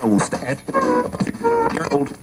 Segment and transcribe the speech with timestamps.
[0.00, 0.20] I will
[1.92, 2.16] old.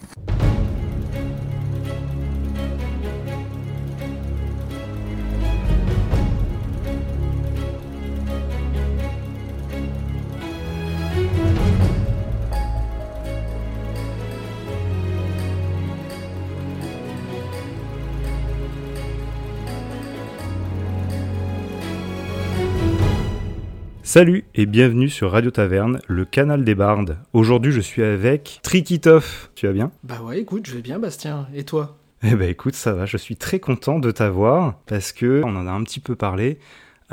[24.14, 27.18] Salut et bienvenue sur Radio Taverne, le canal des bardes.
[27.32, 29.48] Aujourd'hui, je suis avec Trikitov.
[29.56, 29.94] Tu vas bien?
[30.04, 31.48] Bah ouais, écoute, je vais bien, Bastien.
[31.56, 31.98] Et toi?
[32.22, 33.06] Eh bah écoute, ça va.
[33.06, 36.60] Je suis très content de t'avoir parce que on en a un petit peu parlé.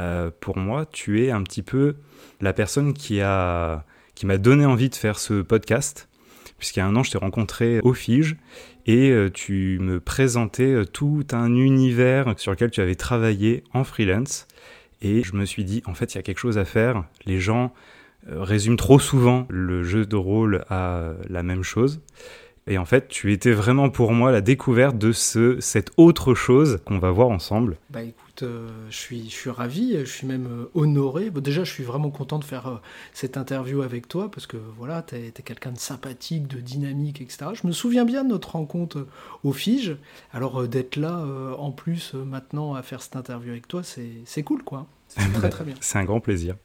[0.01, 1.95] Euh, pour moi, tu es un petit peu
[2.41, 3.85] la personne qui a
[4.17, 6.09] qui m'a donné envie de faire ce podcast.
[6.59, 8.35] Puisqu'il y a un an, je t'ai rencontré au Fige
[8.87, 14.48] et euh, tu me présentais tout un univers sur lequel tu avais travaillé en freelance.
[15.01, 17.05] Et je me suis dit, en fait, il y a quelque chose à faire.
[17.25, 17.73] Les gens
[18.29, 22.01] euh, résument trop souvent le jeu de rôle à la même chose.
[22.69, 26.81] Et en fait, tu étais vraiment pour moi la découverte de ce, cette autre chose
[26.85, 27.79] qu'on va voir ensemble.
[27.89, 31.31] Bah écoute, euh, je, suis, je suis ravi, je suis même euh, honoré.
[31.31, 32.77] Bon, déjà, je suis vraiment content de faire euh,
[33.13, 37.51] cette interview avec toi parce que voilà, tu es, quelqu'un de sympathique, de dynamique, etc.
[37.55, 39.07] Je me souviens bien de notre rencontre
[39.45, 39.97] au Fige.
[40.33, 41.25] Alors, d'être là
[41.59, 44.87] en plus maintenant à faire cette interview avec toi, c'est cool quoi.
[45.09, 45.75] C'est très très bien.
[45.81, 46.57] C'est un grand plaisir.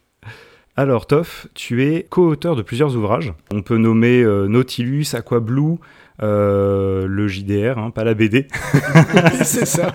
[0.75, 3.31] Alors, Toff, tu es co-auteur de plusieurs ouvrages.
[3.52, 5.77] On peut nommer euh, Nautilus, Aquablue, euh,
[6.19, 8.47] le JDR, hein, pas la BD,
[9.44, 9.94] c'est ça.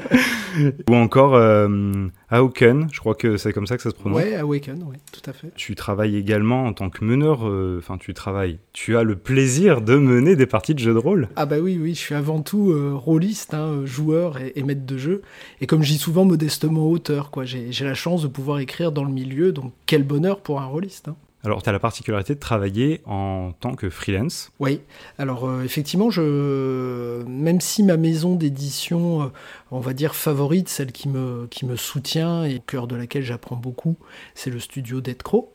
[0.91, 4.17] ou encore euh, Hauken, je crois que c'est comme ça que ça se prononce.
[4.19, 5.53] Ouais, Awaken, ouais, tout à fait.
[5.55, 9.81] Tu travailles également en tant que meneur, euh, enfin tu travailles, tu as le plaisir
[9.81, 11.29] de mener des parties de jeux de rôle.
[11.37, 14.63] Ah bah oui, oui, je suis avant tout euh, rôliste, hein, euh, joueur et, et
[14.63, 15.23] maître de jeu.
[15.61, 17.45] Et comme je dis souvent, modestement auteur, quoi.
[17.45, 20.67] J'ai j'ai la chance de pouvoir écrire dans le milieu, donc quel bonheur pour un
[20.67, 21.09] rôliste.
[21.09, 21.17] hein.
[21.49, 24.53] Alors tu as la particularité de travailler en tant que freelance.
[24.61, 24.83] Oui,
[25.17, 26.11] alors euh, effectivement,
[27.27, 29.27] même si ma maison d'édition, euh,
[29.71, 33.97] on va dire favorite, celle qui me, soutient et au cœur de laquelle j'apprends beaucoup,
[34.35, 35.51] c'est le studio Dead Crow.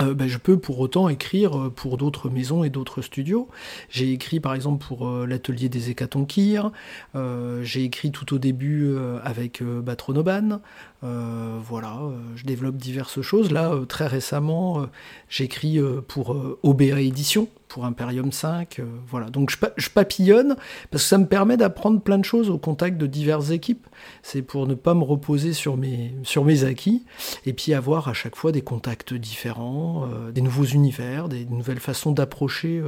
[0.00, 3.48] euh, ben, je peux pour autant écrire pour d'autres maisons et d'autres studios.
[3.90, 6.70] J'ai écrit par exemple pour l'atelier des Hécatonkir,
[7.16, 10.60] j'ai écrit tout au début avec Batronoban,
[11.04, 13.52] euh, voilà, euh, je développe diverses choses.
[13.52, 14.86] Là, euh, très récemment,
[15.28, 15.78] j'écris
[16.08, 19.30] pour OBA Édition, pour Imperium 5, euh, voilà.
[19.30, 20.56] Donc je, je papillonne
[20.90, 23.86] parce que ça me permet d'apprendre plein de choses au contact de diverses équipes.
[24.22, 27.04] C'est pour ne pas me reposer sur mes, sur mes acquis
[27.46, 32.12] et puis avoir à chaque fois des contacts différents, des nouveaux univers, des nouvelles façons
[32.12, 32.82] d'approcher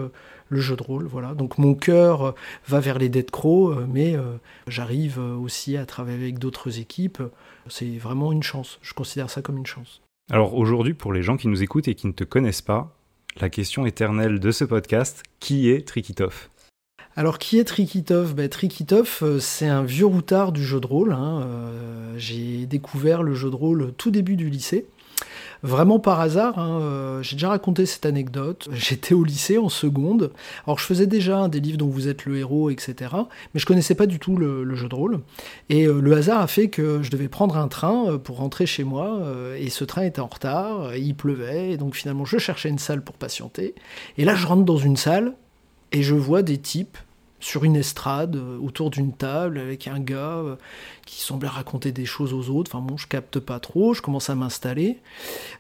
[0.51, 1.07] le jeu de rôle.
[1.07, 1.35] Voilà.
[1.35, 2.33] Donc mon cœur euh,
[2.69, 7.23] va vers les Dead Crow, euh, mais euh, j'arrive aussi à travailler avec d'autres équipes.
[7.69, 8.79] C'est vraiment une chance.
[8.83, 10.03] Je considère ça comme une chance.
[10.31, 12.95] Alors aujourd'hui, pour les gens qui nous écoutent et qui ne te connaissent pas,
[13.41, 16.49] la question éternelle de ce podcast, qui est Trikitov
[17.17, 21.13] Alors, qui est Trikitov ben, Trikitov, c'est un vieux routard du jeu de rôle.
[21.13, 21.47] hein.
[22.17, 24.87] J'ai découvert le jeu de rôle tout début du lycée.
[25.63, 28.69] Vraiment par hasard, hein, euh, j'ai déjà raconté cette anecdote.
[28.73, 30.33] J'étais au lycée en seconde.
[30.67, 33.15] Alors je faisais déjà des livres dont vous êtes le héros, etc.
[33.53, 35.21] Mais je connaissais pas du tout le, jeu de rôle.
[35.69, 38.65] Et euh, le hasard a fait que je devais prendre un train euh, pour rentrer
[38.65, 39.21] chez moi.
[39.59, 41.73] et ce train était en retard, il pleuvait.
[41.73, 43.75] Et donc finalement je cherchais une salle pour patienter.
[44.17, 45.35] Et là je rentre dans une salle
[45.93, 46.97] et je vois des types
[47.41, 50.57] sur une estrade, euh, autour d'une table, avec un gars euh,
[51.07, 52.71] qui semblait raconter des choses aux autres.
[52.73, 54.99] Enfin bon, je capte pas trop, je commence à m'installer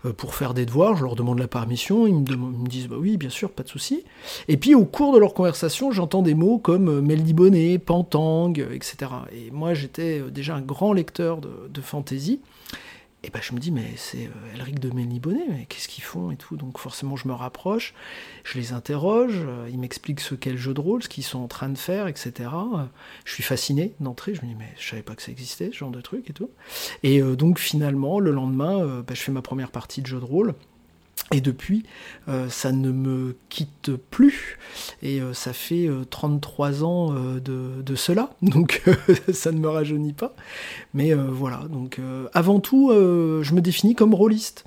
[0.05, 3.17] euh, pour faire des devoirs, je leur demande la permission, ils me, disent bah oui,
[3.17, 4.05] bien sûr, pas de souci.
[4.49, 9.11] Et puis au cours de leur conversation, j'entends des mots comme Melnibonnet, Pantang, etc.
[9.33, 12.41] Et moi, j'étais déjà un grand lecteur de, de fantasy.
[13.23, 16.31] Et ben je me dis, mais c'est euh, Elric de Melnibonnet, mais qu'est-ce qu'ils font
[16.31, 16.57] et tout?
[16.57, 17.93] Donc forcément, je me rapproche,
[18.45, 21.39] je les interroge, euh, ils m'expliquent ce qu'est le jeu de rôle, ce qu'ils sont
[21.39, 22.49] en train de faire, etc.
[22.55, 22.85] Euh,
[23.27, 25.77] Je suis fasciné d'entrée, je me dis, mais je savais pas que ça existait, ce
[25.77, 26.49] genre de truc et tout.
[27.03, 30.55] Et donc finalement, le lendemain, ben, je fais ma première partie de jeu de rôle.
[31.33, 31.85] Et depuis,
[32.29, 34.59] euh, ça ne me quitte plus.
[35.01, 38.31] Et euh, ça fait euh, 33 ans euh, de, de cela.
[38.43, 38.83] Donc
[39.33, 40.35] ça ne me rajeunit pas.
[40.93, 42.01] Mais voilà, donc
[42.35, 44.65] avant tout, je me définis comme rôliste.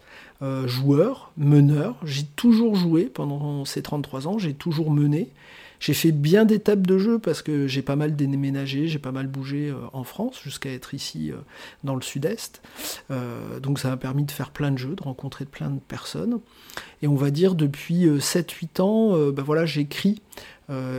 [0.65, 5.29] Joueur, meneur, j'ai toujours joué pendant ces 33 ans, j'ai toujours mené.
[5.83, 9.27] J'ai fait bien d'étapes de jeu parce que j'ai pas mal déménagé, j'ai pas mal
[9.27, 11.35] bougé euh, en France jusqu'à être ici euh,
[11.83, 12.61] dans le sud-est.
[13.11, 16.39] Euh, donc ça m'a permis de faire plein de jeux, de rencontrer plein de personnes.
[17.01, 20.21] Et on va dire depuis euh, 7-8 ans, ben voilà, j'écris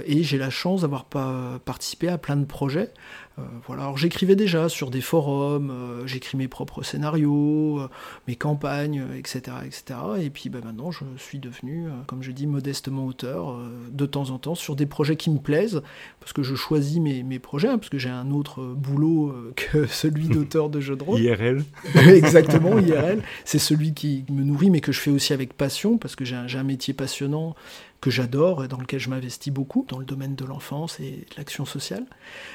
[0.07, 2.91] et j'ai la chance d'avoir participé à plein de projets.
[3.39, 3.83] Euh, voilà.
[3.83, 7.89] Alors j'écrivais déjà sur des forums, euh, j'écris mes propres scénarios, euh,
[8.29, 9.99] mes campagnes, etc., etc.
[10.21, 13.59] Et puis bah, maintenant je suis devenu, comme je dis, modestement auteur
[13.91, 15.83] de temps en temps sur des projets qui me plaisent,
[16.21, 19.87] parce que je choisis mes, mes projets, hein, parce que j'ai un autre boulot que
[19.87, 21.21] celui d'auteur de jeux de rôle.
[21.21, 21.65] IRL.
[21.95, 23.23] Exactement, IRL.
[23.45, 26.37] C'est celui qui me nourrit, mais que je fais aussi avec passion, parce que j'ai
[26.37, 27.57] un, un métier passionnant
[28.05, 31.37] que j'adore et dans lequel je m'investis beaucoup, dans le domaine de l'enfance et de
[31.39, 32.05] l'action sociale.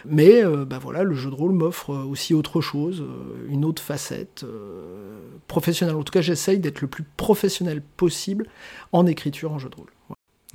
[0.05, 3.81] Mais euh, bah voilà, le jeu de rôle m'offre aussi autre chose, euh, une autre
[3.81, 5.17] facette euh,
[5.47, 5.95] professionnelle.
[5.95, 8.45] En tout cas, j'essaye d'être le plus professionnel possible
[8.91, 9.89] en écriture en jeu de rôle.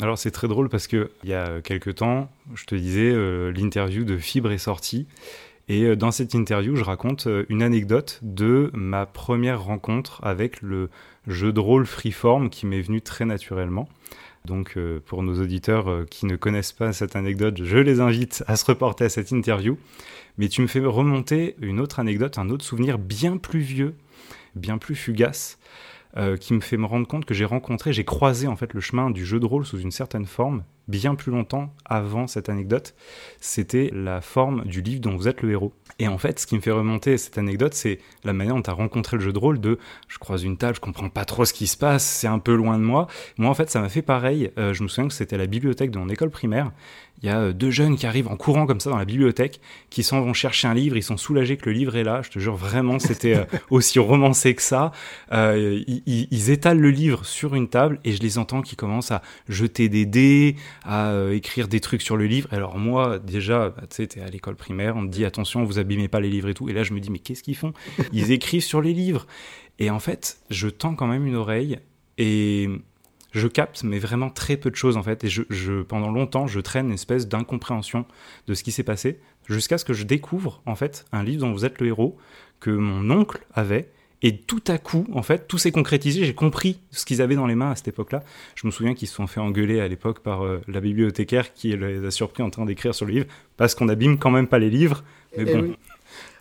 [0.00, 3.12] Alors c'est très drôle parce que il y a quelques temps, je te disais,
[3.52, 5.08] l'interview de Fibre est sortie.
[5.66, 10.90] Et dans cette interview, je raconte une anecdote de ma première rencontre avec le
[11.26, 13.88] jeu de rôle Freeform qui m'est venu très naturellement.
[14.46, 18.44] Donc euh, pour nos auditeurs euh, qui ne connaissent pas cette anecdote, je les invite
[18.46, 19.78] à se reporter à cette interview.
[20.36, 23.94] Mais tu me fais remonter une autre anecdote, un autre souvenir bien plus vieux,
[24.54, 25.58] bien plus fugace,
[26.16, 28.80] euh, qui me fait me rendre compte que j'ai rencontré, j'ai croisé en fait le
[28.80, 32.94] chemin du jeu de rôle sous une certaine forme, bien plus longtemps avant cette anecdote.
[33.40, 35.72] C'était la forme du livre dont vous êtes le héros.
[35.98, 38.70] Et en fait, ce qui me fait remonter cette anecdote, c'est la manière dont tu
[38.70, 39.78] as rencontré le jeu de rôle de
[40.08, 42.54] je croise une table, je comprends pas trop ce qui se passe, c'est un peu
[42.54, 43.06] loin de moi.
[43.38, 44.50] Moi, en fait, ça m'a fait pareil.
[44.58, 46.72] Euh, je me souviens que c'était la bibliothèque de mon école primaire.
[47.22, 49.60] Il y a euh, deux jeunes qui arrivent en courant comme ça dans la bibliothèque,
[49.88, 52.22] qui s'en vont chercher un livre, ils sont soulagés que le livre est là.
[52.22, 54.90] Je te jure, vraiment, c'était euh, aussi romancé que ça.
[55.32, 59.88] ils, étalent le livre sur une table et je les entends qui commencent à jeter
[59.88, 62.48] des dés, à écrire des trucs sur le livre.
[62.52, 65.78] Alors moi, déjà, bah, tu sais, t'es à l'école primaire, on te dit attention, vous
[65.78, 66.68] abîmez pas les livres et tout.
[66.68, 67.72] Et là, je me dis, mais qu'est-ce qu'ils font?
[68.12, 69.26] Ils écrivent sur les livres.
[69.78, 71.78] Et en fait, je tends quand même une oreille
[72.18, 72.68] et
[73.32, 75.24] je capte, mais vraiment très peu de choses en fait.
[75.24, 78.06] Et je, pendant longtemps, je traîne une espèce d'incompréhension
[78.46, 81.52] de ce qui s'est passé, jusqu'à ce que je découvre en fait un livre dont
[81.52, 82.16] vous êtes le héros
[82.60, 83.90] que mon oncle avait
[84.24, 86.24] et tout à coup, en fait, tout s'est concrétisé.
[86.24, 88.22] J'ai compris ce qu'ils avaient dans les mains à cette époque-là.
[88.54, 91.76] Je me souviens qu'ils se sont fait engueuler à l'époque par euh, la bibliothécaire qui
[91.76, 93.26] les a surpris en train d'écrire sur le livre
[93.58, 95.04] parce qu'on n'abîme quand même pas les livres.
[95.36, 95.74] Mais eh bon.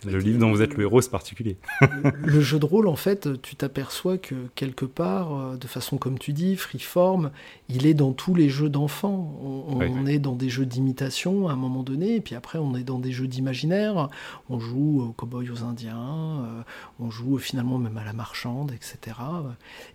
[0.05, 1.57] Le livre dont vous êtes le héros, c'est particulier.
[2.01, 6.19] le jeu de rôle, en fait, tu t'aperçois que quelque part, euh, de façon comme
[6.19, 7.31] tu dis, freeform,
[7.69, 9.39] il est dans tous les jeux d'enfants.
[9.69, 12.83] On, est dans des jeux d'imitation à un moment donné, et puis après, on est
[12.83, 14.09] dans des jeux d'imaginaire.
[14.49, 16.61] On joue aux cowboys, aux indiens, euh,
[16.99, 19.17] on joue finalement même à la marchande, etc.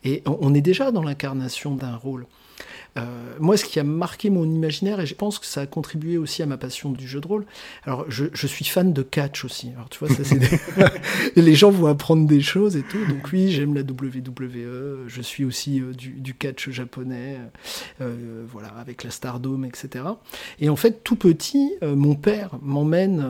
[0.04, 2.26] Et on est déjà dans l'incarnation d'un rôle.
[2.96, 3.04] Euh,
[3.38, 6.42] moi, ce qui a marqué mon imaginaire, et je pense que ça a contribué aussi
[6.42, 7.44] à ma passion du jeu de rôle,
[7.84, 9.70] alors je, suis fan de catch aussi.
[9.74, 13.04] Alors tu vois, ça, c'est les gens vont apprendre des choses et tout.
[13.06, 17.38] Donc oui, j'aime la WWE, je suis aussi euh, du, catch japonais,
[18.00, 20.04] euh, voilà, avec la Stardome, etc.
[20.60, 23.24] Et en fait, tout petit, mon père m'emmène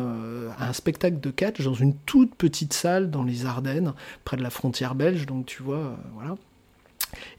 [0.58, 3.94] à un spectacle de catch dans une toute petite salle dans les Ardennes,
[4.25, 5.26] près de la frontière belge.
[5.26, 6.36] Donc tu vois, voilà.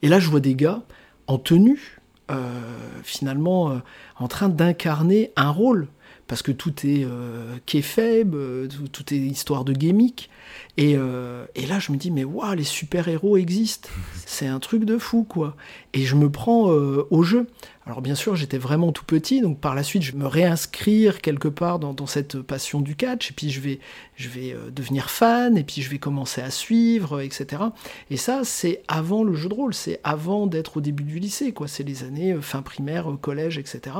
[0.01, 0.81] Et là, je vois des gars
[1.29, 2.59] en tenue, euh,
[3.03, 3.77] finalement, euh,
[4.17, 5.87] en train d'incarner un rôle.
[6.29, 10.29] Parce que tout est euh, faible, tout, est histoire de gimmick.
[10.77, 13.89] Et, et, là, je me dis, mais waouh, les super-héros existent.
[14.25, 15.57] C'est un truc de fou, quoi.
[15.93, 17.47] Et je me prends au jeu.
[17.89, 21.21] Alors bien sûr, j'étais vraiment tout petit, donc par la suite, je vais me réinscrire
[21.21, 23.79] quelque part dans, cette passion du catch, et puis je vais,
[24.15, 27.63] je vais euh, devenir fan, et puis je vais commencer à suivre, etc.
[28.11, 31.51] Et ça, c'est avant le jeu de rôle, c'est avant d'être au début du lycée,
[31.51, 31.67] quoi.
[31.67, 33.95] C'est les années euh, fin primaire, euh, collège, etc.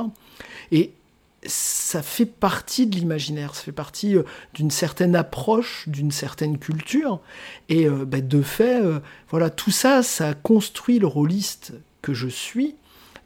[0.72, 0.94] Et
[1.46, 4.16] ça fait partie de l'imaginaire, ça fait partie
[4.54, 7.20] d'une certaine approche, d'une certaine culture.
[7.70, 8.82] Et bah, de fait,
[9.30, 12.76] voilà, tout ça, ça construit le rôliste que je suis.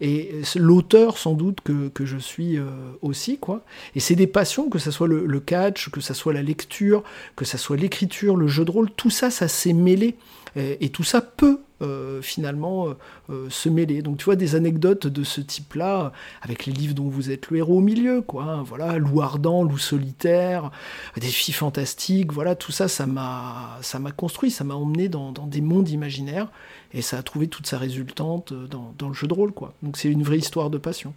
[0.01, 2.65] Et l'auteur sans doute que, que, je suis euh,
[3.01, 3.63] aussi quoi.
[3.96, 7.03] Et c'est des passions que ce soit le, catch que ce soit la lecture
[7.36, 10.15] que ce soit l'écriture le jeu de rôle tout ça ça s'est mêlé.
[10.55, 11.73] Et, tout ça peut euh,
[12.22, 12.96] finalement
[13.30, 14.02] euh, se mêler.
[14.02, 16.12] Donc tu vois des anecdotes de ce type-là
[16.42, 18.44] avec les livres dont vous êtes le héros au milieu, quoi.
[18.44, 20.72] Hein, voilà, loup ardent, loup solitaire,
[21.16, 22.34] des filles fantastiques.
[22.34, 25.90] Voilà, tout ça, ça m'a, ça m'a construit, ça m'a emmené dans, dans, des mondes
[25.90, 26.50] imaginaires
[26.94, 29.74] et ça a trouvé toute sa résultante dans, dans le jeu de rôle, quoi.
[29.84, 31.13] Donc c'est une vraie histoire de passion.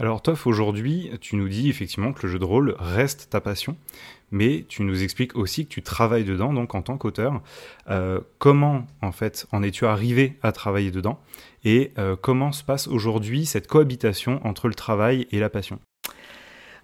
[0.00, 3.76] Alors Toff, aujourd'hui, tu nous dis effectivement que le jeu de rôle reste ta passion,
[4.30, 7.42] mais tu nous expliques aussi que tu travailles dedans, donc en tant qu'auteur.
[7.90, 11.18] Euh, comment, en fait, en es-tu arrivé à travailler dedans?
[11.64, 15.80] Et euh, comment se passe aujourd'hui cette cohabitation entre le travail et la passion?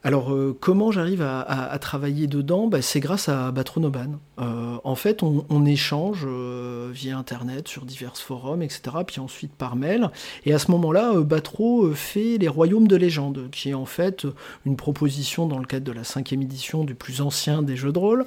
[0.06, 2.66] Alors, euh, comment j'arrive à, travailler dedans?
[2.66, 4.20] Bah, C'est grâce à Batronoban.
[4.38, 9.76] Euh, en fait, on, échange euh, via Internet sur divers forums, etc., puis ensuite par
[9.76, 10.10] mail.
[10.44, 14.26] Et à ce moment-là, Batro fait Les Royaumes de légende, qui est en fait
[14.66, 17.98] une proposition dans le cadre de la cinquième édition du plus ancien des jeux de
[17.98, 18.26] rôle,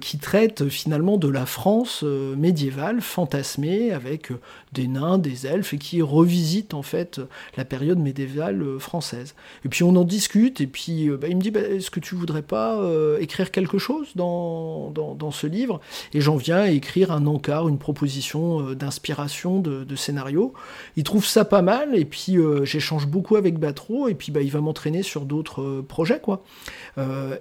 [0.00, 4.30] qui traite finalement de la France médiévale, fantasmée, avec
[4.72, 7.20] des nains, des elfes, et qui revisite en fait
[7.58, 9.34] la période médiévale française.
[9.66, 12.00] Et puis on en discute, et puis euh, bah, il me dit bah, Est-ce que
[12.00, 14.92] tu voudrais pas euh, écrire quelque chose dans,
[15.30, 15.80] ce livre?
[16.12, 20.52] Et j'en viens à écrire un encart, une proposition euh, d'inspiration de, scénario.
[20.96, 24.50] Il trouve ça pas mal, et puis j'échange beaucoup avec Batro, et puis bah, il
[24.50, 26.18] va m'entraîner sur d'autres projets.
[26.18, 26.42] quoi.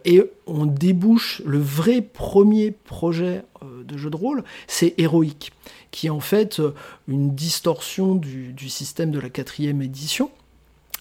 [0.05, 5.53] et on débouche le vrai premier projet de jeu de rôle, c'est Héroïque,
[5.91, 6.61] qui est en fait
[7.07, 10.29] une distorsion du, du système de la quatrième édition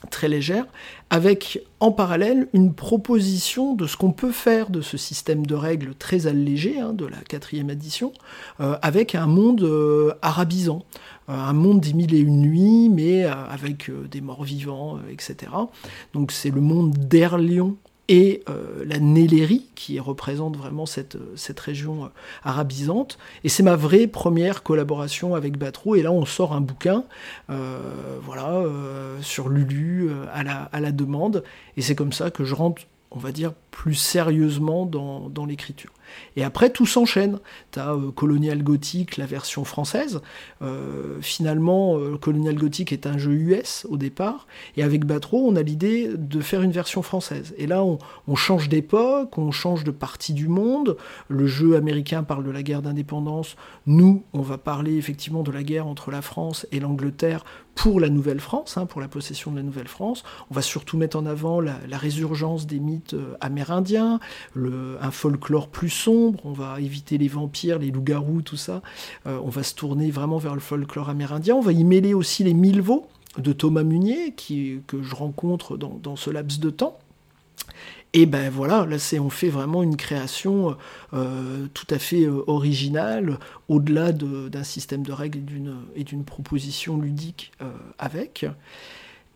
[0.09, 0.65] très légère,
[1.11, 5.95] avec en parallèle une proposition de ce qu'on peut faire de ce système de règles
[5.95, 8.13] très allégé hein, de la quatrième édition,
[8.61, 10.85] euh, avec un monde euh, arabisant,
[11.29, 15.53] euh, un monde des mille et une nuits, mais avec des morts vivants, etc.
[16.15, 17.77] Donc c'est le monde d'Erlion
[18.11, 22.09] et euh, la Nélérie, qui représente vraiment cette, cette région euh,
[22.43, 23.19] arabisante.
[23.45, 25.95] Et c'est ma vraie première collaboration avec Batrou.
[25.95, 27.05] Et là, on sort un bouquin,
[27.51, 27.79] euh,
[28.21, 28.65] voilà,
[29.23, 30.43] sur Lulu, à
[30.81, 31.45] la, demande.
[31.77, 35.93] Et c'est comme ça que je rentre, on va dire, plus sérieusement dans l'écriture.
[36.37, 37.39] Et après, tout s'enchaîne.
[37.73, 40.21] Tu as euh, Colonial Gothic, la version française.
[40.63, 44.47] Euh, finalement, euh, Colonial Gothic est un jeu US au départ.
[44.77, 47.55] Et avec Batro, on a l'idée de faire une version française.
[47.59, 47.99] Et là, on,
[48.37, 50.97] change d'époque, on change de partie du monde.
[51.29, 53.57] Le jeu américain parle de la guerre d'indépendance.
[53.87, 57.45] Nous, on va parler effectivement de la guerre entre la France et l'Angleterre
[57.81, 60.23] pour la Nouvelle-France, hein, pour la possession de la Nouvelle-France.
[60.51, 64.21] On va surtout mettre en avant la, résurgence des mythes amérindiens,
[64.53, 68.83] le, un folklore plus sombre, on va éviter les vampires, les loups-garous, tout ça.
[69.27, 71.55] Euh, on va se tourner vraiment vers le folklore amérindien.
[71.55, 72.83] On va y mêler aussi les mille
[73.39, 76.99] de Thomas Munier, que je rencontre dans, ce laps de temps.
[78.13, 80.77] Et ben voilà, là c'est on fait vraiment une création
[81.13, 85.41] euh, tout à fait euh, originale, au-delà d'un système de règles
[85.95, 87.53] et d'une proposition ludique
[87.99, 88.47] avec.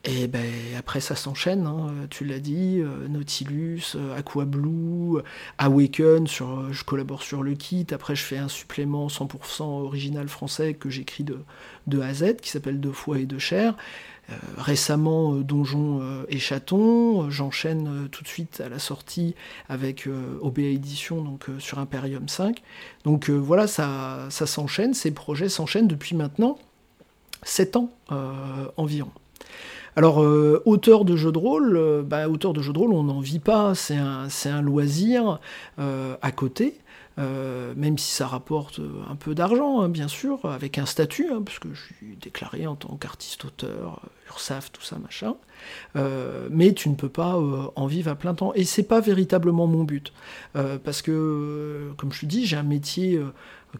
[0.06, 0.44] Et ben
[0.78, 2.06] après ça s'enchaîne, hein.
[2.10, 5.22] tu l'as dit, euh, Nautilus, euh, Aqua Blue,
[5.56, 10.90] Awaken, je collabore sur le kit, après je fais un supplément 100% original français que
[10.90, 11.38] j'écris de,
[11.86, 13.76] de A à Z, qui s'appelle Deux fois et deux chair.
[14.30, 19.34] Euh, récemment, Donjon et Chaton, j'enchaîne tout de suite à la sortie
[19.68, 20.08] avec
[20.40, 22.62] OBA Édition, donc sur Imperium 5.
[23.04, 26.58] Donc voilà, ça, s'enchaîne, ces projets s'enchaînent depuis maintenant
[27.42, 27.90] 7 ans
[28.76, 29.10] environ.
[29.96, 33.04] Alors, euh, auteur de jeux de rôle, euh, bah, auteur de jeux de rôle, on
[33.04, 35.38] n'en vit pas, c'est un, loisir
[35.78, 36.74] euh, à côté.
[37.18, 41.58] Même si ça rapporte un peu d'argent, hein, bien sûr, avec un statut, hein, parce
[41.58, 45.36] que je suis déclaré en tant qu'artiste-auteur, URSAF, tout ça, machin.
[46.50, 47.36] mais tu ne peux pas
[47.76, 48.52] en vivre à plein temps.
[48.54, 50.12] Et c'est pas véritablement mon but.
[50.52, 53.20] parce que, comme je te dis, j'ai un métier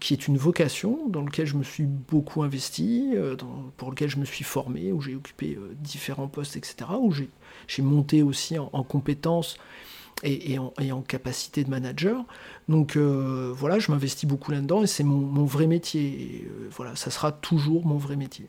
[0.01, 3.37] qui est une vocation dans lequel je me suis beaucoup investi, euh,
[3.77, 7.83] pour lequel je me suis formé, où j'ai occupé euh, différents postes, etc., où j'ai
[7.83, 9.57] monté aussi en, compétences
[10.25, 12.25] et, en, capacité de manager.
[12.69, 16.49] Donc euh, voilà, je m'investis beaucoup là-dedans et c'est mon, vrai métier.
[16.71, 18.49] voilà, ça sera toujours mon vrai métier.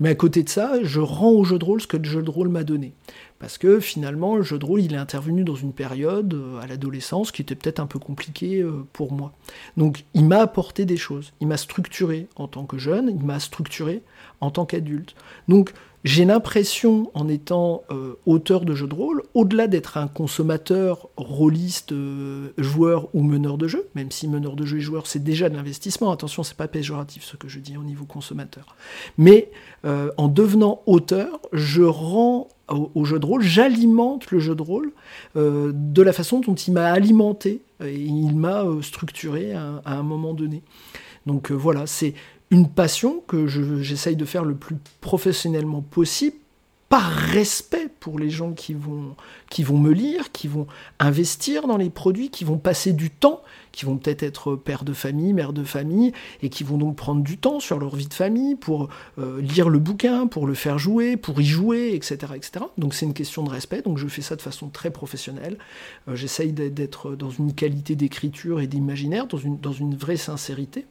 [0.00, 2.22] Mais à côté de ça, je rends au jeu de rôle ce que le jeu
[2.22, 2.94] de rôle m'a donné.
[3.38, 6.66] Parce que finalement, le jeu de rôle, il est intervenu dans une période, euh, à
[6.66, 9.32] l'adolescence, qui était peut-être un peu compliquée euh, pour moi.
[9.76, 13.40] Donc il m'a apporté des choses, il m'a structuré en tant que jeune, il m'a
[13.40, 14.02] structuré
[14.40, 15.14] en tant qu'adulte.
[15.48, 15.72] Donc
[16.06, 21.92] j'ai l'impression, en étant euh, auteur de jeux de rôle, au-delà d'être un consommateur, rôliste,
[22.56, 25.56] joueur ou meneur de jeu, même si meneur de jeu et joueur, c'est déjà de
[25.56, 28.76] l'investissement, attention, c'est pas péjoratif ce que je dis au niveau consommateur.
[29.18, 29.50] Mais
[29.84, 34.92] en devenant auteur, je rends au, jeu de rôle, j'alimente le jeu de rôle
[35.36, 40.02] euh, de la façon dont il m'a alimenté et il m'a euh, structuré à, un
[40.02, 40.62] moment donné.
[41.26, 42.14] Donc euh, voilà, c'est
[42.50, 46.36] une passion que j'essaye de faire le plus professionnellement possible
[46.88, 49.16] par respect pour les gens qui vont,
[49.50, 50.68] qui vont me lire, qui vont
[51.00, 54.92] investir dans les produits, qui vont passer du temps, qui vont peut-être être père de
[54.92, 56.12] famille, mère de famille,
[56.42, 58.88] et qui vont donc prendre du temps sur leur vie de famille pour
[59.18, 62.32] euh, lire le bouquin, pour le faire jouer, pour y jouer, etc.
[62.36, 62.64] etc.
[62.78, 65.58] Donc c'est une question de respect, donc je fais ça de façon très professionnelle.
[66.06, 70.86] Euh, j'essaye d'être dans une qualité d'écriture et d'imaginaire, dans une, dans une vraie sincérité.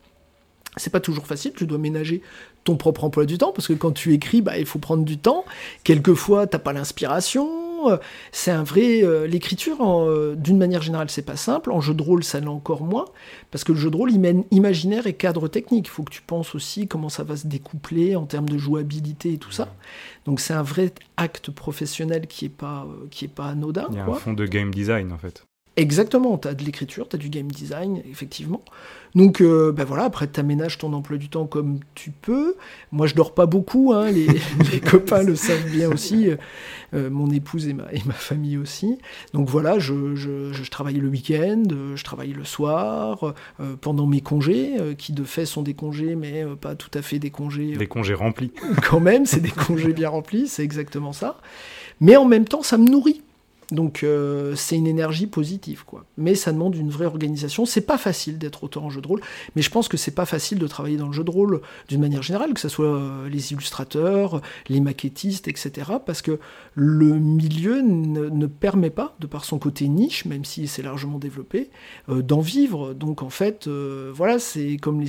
[0.78, 2.22] C'est pas toujours facile, tu dois ménager
[2.64, 5.18] ton propre emploi du temps, parce que quand tu écris, bah, il faut prendre du
[5.18, 5.46] temps.
[5.84, 7.98] Quelquefois, t'as pas l'inspiration, euh,
[8.32, 9.04] c'est un vrai.
[9.04, 9.78] Euh, l'écriture,
[10.36, 11.72] d'une manière générale, c'est pas simple.
[11.72, 13.06] En jeu de rôle, ça l'est encore moins.
[13.52, 15.88] Parce que le jeu de rôle, il mène imaginaire et cadre technique.
[15.88, 19.34] Il faut que tu penses aussi comment ça va se découpler en termes de jouabilité
[19.34, 19.74] et tout ça.
[20.26, 23.88] Donc c'est un vrai acte professionnel qui est pas, qui est pas anodin.
[23.92, 25.46] Il y a un fond de game design, en fait.
[25.78, 28.62] Exactement, tu as de l'écriture, tu as du game design, effectivement.
[29.14, 32.56] Donc, euh, ben voilà, après, tu aménages ton emploi du temps comme tu peux.
[32.94, 36.30] Moi, je dors pas beaucoup, hein, les, copains le savent bien aussi,
[36.94, 38.98] euh, mon épouse et ma, et ma, famille aussi.
[39.34, 41.64] Donc voilà, je, je, je travaille le week-end,
[41.96, 46.46] je travaille le soir, euh, pendant mes congés, qui de fait sont des congés, mais
[46.60, 47.76] pas tout à fait des congés.
[47.76, 48.52] Des congés remplis.
[48.90, 51.38] Quand même, c'est des congés bien remplis, c'est exactement ça.
[52.00, 53.22] Mais en même temps, ça me nourrit.
[53.72, 56.06] Donc euh, c'est une énergie positive, quoi.
[56.18, 57.66] Mais ça demande une vraie organisation.
[57.66, 59.22] C'est pas facile d'être auteur en jeu de rôle,
[59.56, 62.02] mais je pense que c'est pas facile de travailler dans le jeu de rôle d'une
[62.02, 65.94] manière générale, que ce soit euh, les illustrateurs, les maquettistes, etc.
[66.06, 66.40] Parce que
[66.76, 71.70] le milieu ne, permet pas, de par son côté niche, même si c'est largement développé,
[72.10, 72.94] euh, d'en vivre.
[72.94, 75.04] Donc en fait, voilà, c'est comme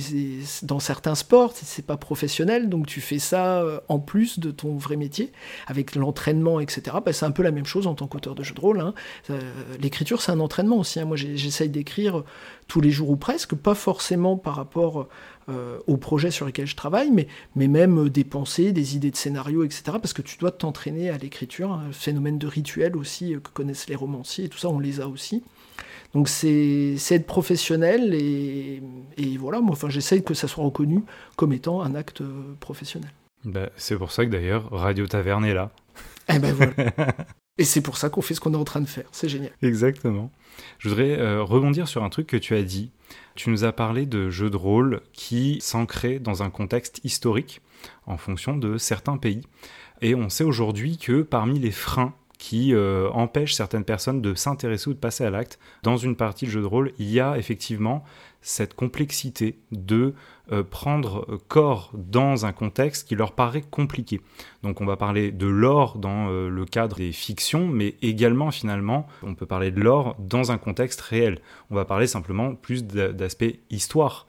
[0.63, 4.95] dans certains sports, c'est pas professionnel, donc tu fais ça en plus de ton vrai
[4.95, 5.31] métier,
[5.67, 6.97] avec l'entraînement, etc.
[7.05, 8.79] Bah, c'est un peu la même chose en tant qu'auteur de jeu de rôle.
[8.79, 8.93] Hein.
[9.29, 9.39] Euh,
[9.79, 10.99] l'écriture, c'est un entraînement aussi.
[10.99, 11.05] Hein.
[11.05, 12.23] Moi, j'essaye d'écrire
[12.67, 15.07] tous les jours ou presque, pas forcément par rapport
[15.49, 19.15] euh, aux projets sur lesquels je travaille, mais, mais même des pensées, des idées de
[19.15, 19.83] scénario, etc.
[19.93, 21.71] Parce que tu dois t'entraîner à l'écriture.
[21.71, 21.91] Un hein.
[21.91, 25.07] phénomène de rituel aussi euh, que connaissent les romanciers et tout ça, on les a
[25.07, 25.43] aussi.
[26.13, 28.81] Donc c'est être professionnel et,
[29.37, 31.03] voilà, moi enfin, j'essaye que ça soit reconnu
[31.35, 32.23] comme étant un acte
[32.59, 33.11] professionnel.
[33.43, 35.71] Bah, c'est pour ça que d'ailleurs Radio Taverne est là.
[36.29, 36.73] Eh ben voilà.
[37.57, 39.05] Et c'est pour ça qu'on fait ce qu'on est en train de faire.
[39.11, 39.51] C'est génial.
[39.61, 40.31] Exactement.
[40.79, 42.91] Je voudrais euh, rebondir sur un truc que tu as dit.
[43.35, 47.61] Tu nous as parlé de jeux de rôle qui s'ancraient dans un contexte historique
[48.05, 49.41] en fonction de certains pays.
[50.01, 54.89] Et on sait aujourd'hui que parmi les freins qui euh, empêchent certaines personnes de s'intéresser
[54.89, 57.37] ou de passer à l'acte dans une partie de jeu de rôle, il y a
[57.37, 58.03] effectivement
[58.41, 60.13] cette complexité de
[60.51, 64.21] euh, prendre corps dans un contexte qui leur paraît compliqué.
[64.63, 69.07] Donc on va parler de l'or dans euh, le cadre des fictions, mais également finalement
[69.23, 71.39] on peut parler de l'or dans un contexte réel.
[71.69, 74.25] On va parler simplement plus d'aspect histoire.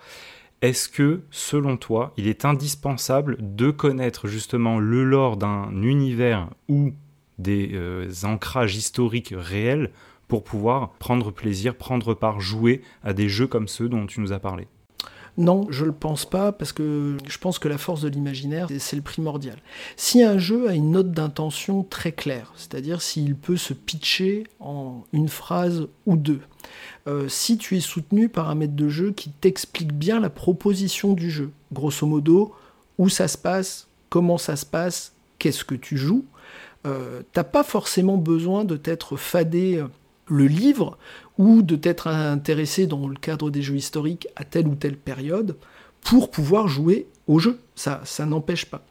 [0.60, 6.92] Est-ce que, selon toi, il est indispensable de connaître justement le lore d'un univers ou
[7.38, 9.92] des euh, ancrages historiques réels
[10.26, 14.32] pour pouvoir prendre plaisir, prendre part, jouer à des jeux comme ceux dont tu nous
[14.32, 14.66] as parlé?
[15.38, 18.96] Non, je le pense pas, parce que je pense que la force de l'imaginaire, c'est
[18.96, 19.56] le primordial.
[19.96, 25.04] Si un jeu a une note d'intention très claire, c'est-à-dire s'il peut se pitcher en
[25.12, 26.40] une phrase ou deux,
[27.06, 31.12] euh, si tu es soutenu par un maître de jeu qui t'explique bien la proposition
[31.12, 32.52] du jeu, grosso modo,
[32.98, 36.24] où ça se passe, comment ça se passe, qu'est-ce que tu joues,
[36.84, 39.86] euh, t'as pas forcément besoin de t'être fadé euh,
[40.28, 40.98] le livre
[41.36, 45.56] ou de t'être intéressé dans le cadre des jeux historiques à telle ou telle période
[46.02, 47.58] pour pouvoir jouer au jeu.
[47.74, 48.84] Ça, ça n'empêche pas.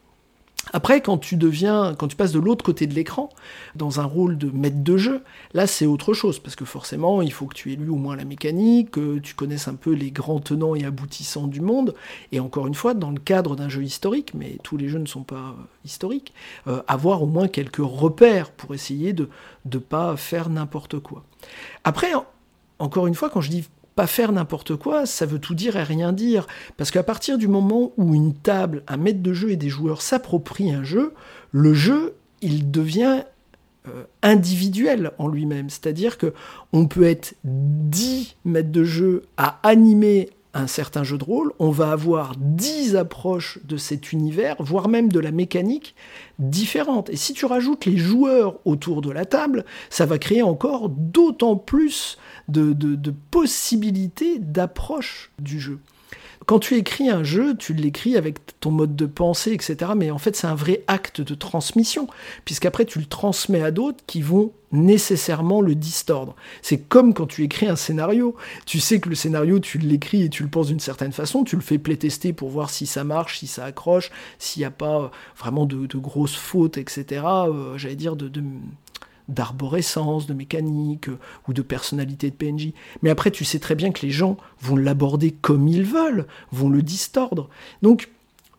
[0.72, 3.30] Après, quand tu deviens, quand tu passes de l'autre côté de l'écran,
[3.74, 5.22] dans un rôle de maître de jeu,
[5.54, 8.16] là c'est autre chose, parce que forcément, il faut que tu aies lu au moins
[8.16, 11.94] la mécanique, que tu connaisses un peu les grands tenants et aboutissants du monde,
[12.32, 15.06] et encore une fois, dans le cadre d'un jeu historique, mais tous les jeux ne
[15.06, 16.32] sont pas euh, historiques,
[16.66, 19.28] euh, avoir au moins quelques repères pour essayer de
[19.72, 21.24] ne pas faire n'importe quoi.
[21.84, 22.12] Après,
[22.78, 23.64] encore une fois, quand je dis
[24.06, 26.46] faire n'importe quoi, ça veut tout dire et rien dire.
[26.76, 30.02] Parce qu'à partir du moment où une table, un maître de jeu et des joueurs
[30.02, 31.14] s'approprient un jeu,
[31.52, 33.22] le jeu, il devient
[33.88, 35.70] euh, individuel en lui-même.
[35.70, 36.32] C'est-à-dire que
[36.72, 41.70] on peut être 10 maîtres de jeu à animer un certain jeu de rôle, on
[41.70, 45.94] va avoir 10 approches de cet univers, voire même de la mécanique
[46.38, 47.10] différentes.
[47.10, 51.56] Et si tu rajoutes les joueurs autour de la table, ça va créer encore d'autant
[51.56, 52.18] plus
[52.48, 55.80] de possibilités d'approche du jeu
[56.48, 59.90] quand tu écris un jeu, tu l'écris avec ton mode de pensée, etc.
[59.94, 62.08] Mais en fait, c'est un vrai acte de transmission,
[62.46, 66.34] puisqu'après, tu le transmets à d'autres qui vont nécessairement le distordre.
[66.62, 68.34] C'est comme quand tu écris un scénario.
[68.64, 71.54] Tu sais que le scénario, tu l'écris et tu le penses d'une certaine façon, tu
[71.54, 75.10] le fais playtester pour voir si ça marche, si ça accroche, s'il n'y a pas
[75.36, 77.24] vraiment de, grosses fautes, etc.
[77.26, 78.42] Euh, j'allais dire de,
[79.28, 82.72] d'arborescence, de mécanique euh, ou de personnalité de PNJ.
[83.02, 86.70] Mais après, tu sais très bien que les gens vont l'aborder comme ils veulent, vont
[86.70, 87.48] le distordre.
[87.82, 88.08] Donc,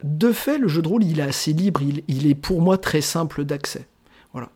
[0.04, 3.02] de fait, le jeu de rôle, il est assez libre, il, est pour moi très
[3.02, 3.86] simple d'accès.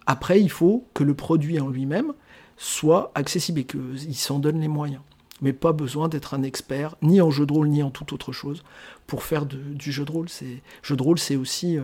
[0.06, 2.13] Après, il faut que le produit en lui-même
[2.58, 5.02] soit accessible et qu'il s'en donne les moyens.
[5.41, 8.32] Mais pas besoin d'être un expert ni en jeu de rôle ni en toute autre
[8.32, 8.63] chose
[9.08, 10.30] pour faire du jeu de rôle.
[10.30, 11.78] C'est jeu de rôle, c'est aussi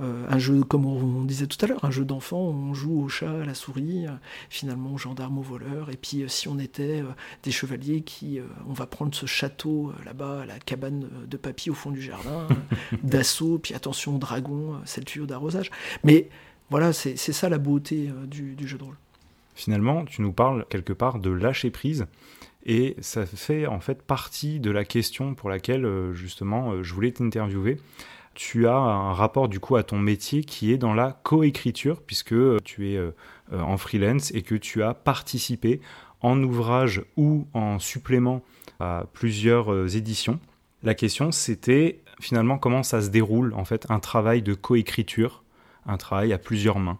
[0.00, 2.38] euh, un jeu, comme on, disait tout à l'heure, un jeu d'enfant.
[2.38, 4.10] On joue au chat, à la souris, euh,
[4.50, 5.90] finalement au gendarme, au voleur.
[5.90, 7.02] Et puis euh, si on était
[7.42, 11.90] des chevaliers qui, on va prendre ce château là-bas, la cabane de papy au fond
[11.90, 12.46] du jardin,
[13.02, 13.58] d'assaut.
[13.58, 15.70] Puis attention, dragon, c'est le tuyau d'arrosage.
[16.04, 16.28] Mais
[16.70, 18.96] voilà, c'est ça la beauté du, du jeu de rôle.
[19.54, 22.06] Finalement, tu nous parles quelque part de lâcher prise.
[22.68, 26.92] Et ça fait en fait partie de la question pour laquelle euh, justement euh, je
[26.92, 27.78] voulais t'interviewer.
[28.34, 32.32] Tu as un rapport du coup à ton métier qui est dans la coécriture puisque
[32.32, 33.00] euh, tu es
[33.52, 35.80] en freelance et que tu as participé
[36.20, 38.42] en ouvrage ou en supplément
[38.80, 40.40] à plusieurs éditions.
[40.82, 45.44] La question c'était finalement comment ça se déroule en fait un travail de coécriture,
[45.86, 46.98] un travail à plusieurs mains?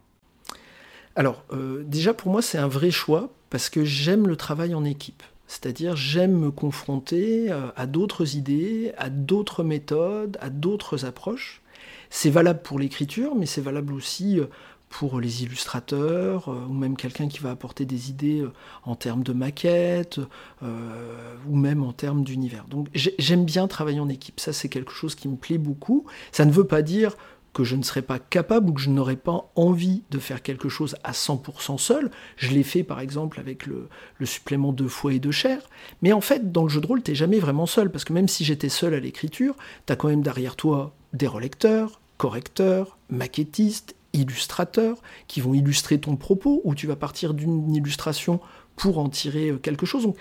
[1.16, 1.44] Alors
[1.85, 5.22] déjà pour moi c'est un vrai choix parce que j'aime le travail en équipe.
[5.46, 11.62] C'est-à-dire j'aime me confronter euh, à d'autres idées, à d'autres méthodes, à d'autres approches.
[12.11, 14.46] C'est valable pour l'écriture, mais c'est valable aussi euh,
[14.88, 18.44] pour les illustrateurs, euh, ou même quelqu'un qui va apporter des idées
[18.85, 20.20] en termes de maquettes,
[20.62, 22.66] ou même en termes d'univers.
[22.68, 26.06] Donc j'aime bien travailler en équipe, ça c'est quelque chose qui me plaît beaucoup.
[26.30, 27.16] Ça ne veut pas dire
[27.57, 30.69] que je ne serais pas capable ou que je n'aurais pas envie de faire quelque
[30.69, 32.11] chose à 100% seul.
[32.37, 33.88] Je l'ai fait par exemple avec le,
[34.25, 35.62] supplément de foie et de chair.
[36.03, 37.90] Mais en fait, dans le jeu de rôle, tu n'es jamais vraiment seul.
[37.90, 41.27] Parce que même si j'étais seul à l'écriture, tu as quand même derrière toi des
[41.27, 48.38] relecteurs, correcteurs, maquettistes, illustrateurs qui vont illustrer ton propos ou tu vas partir d'une illustration
[48.77, 50.12] pour en tirer euh, quelque chose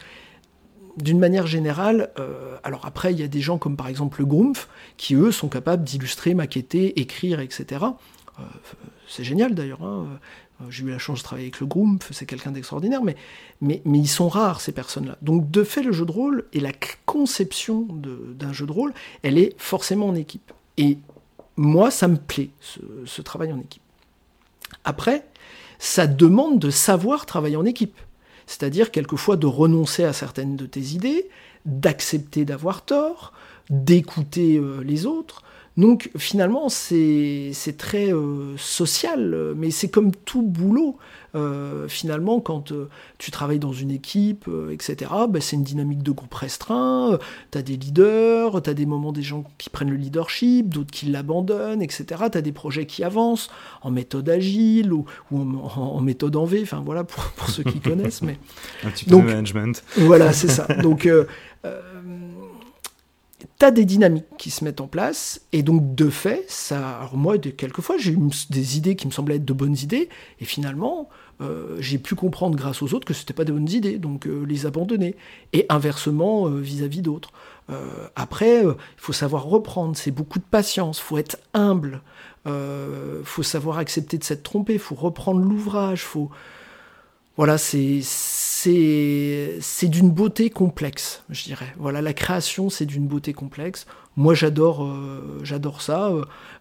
[0.97, 4.25] d'une manière générale, euh, alors après, il y a des gens comme par exemple le
[4.25, 7.85] Grumpf, qui eux sont capables d'illustrer, maqueter, écrire, etc.
[8.39, 8.43] Euh,
[9.07, 9.83] c'est génial d'ailleurs.
[9.83, 10.07] Hein.
[10.61, 14.07] Euh, j'ai eu la chance de travailler avec le Grumpf, c'est quelqu'un d'extraordinaire, mais, ils
[14.07, 15.17] sont rares ces personnes-là.
[15.21, 16.71] Donc de fait, le jeu de rôle et la
[17.05, 20.53] conception d'un jeu de rôle, elle est forcément en équipe.
[20.77, 20.97] Et
[21.57, 22.49] moi, ça me plaît,
[23.05, 23.81] ce travail en équipe.
[24.85, 25.25] Après,
[25.77, 27.97] ça demande de savoir travailler en équipe
[28.47, 31.29] c'est-à-dire quelquefois de renoncer à certaines de tes idées,
[31.65, 33.33] d'accepter d'avoir tort,
[33.69, 35.43] d'écouter euh, les autres.
[35.77, 40.97] Donc finalement, c'est très euh, social, mais c'est comme tout boulot.
[41.35, 46.11] Euh, finalement, quand euh, tu travailles dans une équipe, etc., bah, c'est une dynamique de
[46.11, 47.19] groupe restreint,
[47.51, 50.91] tu as des leaders, tu as des moments des gens qui prennent le leadership, d'autres
[50.91, 52.05] qui l'abandonnent, etc.
[52.31, 53.49] Tu as des projets qui avancent
[53.81, 58.21] en méthode agile ou, en, méthode en V, enfin voilà, pour, pour ceux qui connaissent.
[58.21, 58.37] Mais...
[58.85, 59.83] Un petit peu de management.
[59.97, 60.67] Voilà, c'est ça.
[60.81, 61.05] Donc
[63.59, 67.37] tu as des dynamiques qui se mettent en place, et donc de fait, ça, moi,
[67.37, 71.09] quelquefois, j'ai eu des idées qui me semblaient être de bonnes idées, et finalement,
[71.41, 74.27] euh, j'ai pu comprendre grâce aux autres que ce n'était pas de bonnes idées, donc
[74.27, 75.15] euh, les abandonner.
[75.53, 77.31] Et inversement euh, vis-à-vis d'autres.
[78.15, 82.01] après, il faut savoir reprendre, c'est beaucoup de patience, faut être humble,
[83.23, 86.29] faut savoir accepter de s'être trompé, faut reprendre l'ouvrage, faut
[87.37, 88.01] voilà, c'est
[88.65, 91.73] c'est d'une beauté complexe, je dirais.
[91.77, 93.85] Voilà, la création, c'est d'une beauté complexe.
[94.17, 94.87] Moi, j'adore
[95.43, 96.11] j'adore ça,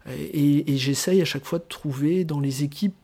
[0.09, 2.95] et, et j'essaye à chaque fois de trouver dans les équipes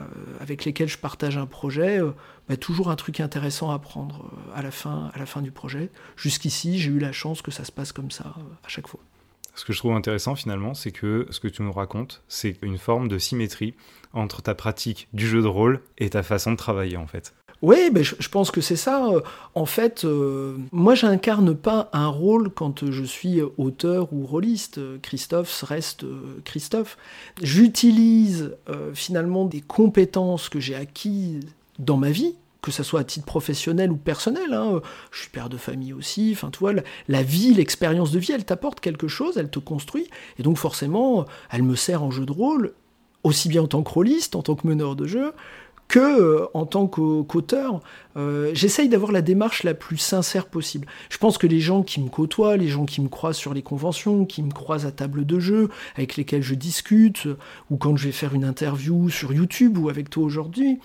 [0.00, 0.04] euh,
[0.40, 2.10] avec lesquels je partage un projet, euh,
[2.48, 5.50] bah, toujours un truc intéressant à prendre euh, à la fin, à la fin du
[5.50, 5.90] projet.
[6.16, 9.00] Jusqu'ici, j'ai eu la chance que ça se passe comme ça à chaque fois.
[9.54, 12.76] Ce que je trouve intéressant finalement, c'est que ce que tu nous racontes, c'est une
[12.76, 13.74] forme de symétrie
[14.12, 17.34] entre ta pratique du jeu de rôle et ta façon de travailler en fait.
[17.62, 19.08] Oui, ben je, pense que c'est ça.
[19.54, 24.78] En fait, euh, moi, j'incarne pas un rôle quand je suis auteur ou rôliste.
[25.00, 26.98] Christophe reste euh, Christophe.
[27.42, 31.46] J'utilise euh, finalement des compétences que j'ai acquises
[31.78, 34.52] dans ma vie, que ce soit à titre professionnel ou personnel.
[34.52, 34.82] Hein.
[35.10, 36.32] Je suis père de famille aussi.
[36.34, 36.62] Enfin, tu
[37.08, 40.08] la vie, l'expérience de vie, elle t'apporte quelque chose, elle te construit.
[40.38, 42.74] Et donc, forcément, elle me sert en jeu de rôle,
[43.24, 45.32] aussi bien en tant que rôliste, en tant que meneur de jeu,
[45.88, 47.80] que euh, en tant qu'auteur,
[48.16, 50.86] euh, j'essaye d'avoir la démarche la plus sincère possible.
[51.10, 53.62] Je pense que les gens qui me côtoient, les gens qui me croisent sur les
[53.62, 57.28] conventions, qui me croisent à table de jeu, avec lesquels je discute,
[57.70, 60.80] ou quand je vais faire une interview sur YouTube ou avec toi aujourd'hui,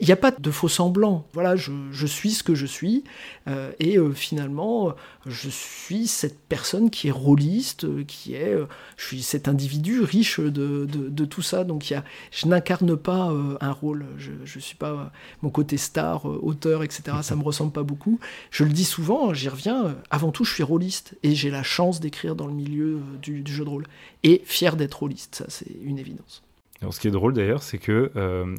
[0.00, 1.26] il n'y a pas de faux semblant.
[1.32, 3.04] Voilà, je, suis ce que je suis.
[3.48, 4.94] Euh, et euh, finalement,
[5.26, 8.54] je suis cette personne qui est rôliste, qui est.
[8.54, 11.64] Euh, je suis cet individu riche de, de, tout ça.
[11.64, 14.06] Donc, y a, je n'incarne pas un rôle.
[14.18, 17.18] Je ne suis pas mon côté star, auteur, etc.
[17.22, 18.18] Ça me ressemble pas beaucoup.
[18.50, 19.96] Je le dis souvent, j'y reviens.
[20.10, 21.16] Avant tout, je suis rôliste.
[21.22, 23.86] Et j'ai la chance d'écrire dans le milieu du, du jeu de rôle.
[24.22, 25.36] Et fier d'être rôliste.
[25.36, 26.42] Ça, c'est une évidence.
[26.80, 28.10] Alors, ce qui est drôle d'ailleurs, c'est que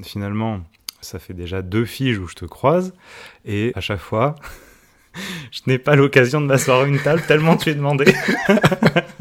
[0.04, 0.62] finalement,
[1.04, 2.94] ça fait déjà deux fiches où je te croise,
[3.46, 4.36] et à chaque fois,
[5.52, 8.06] je n'ai pas l'occasion de m'asseoir à une table tellement tu es demandé.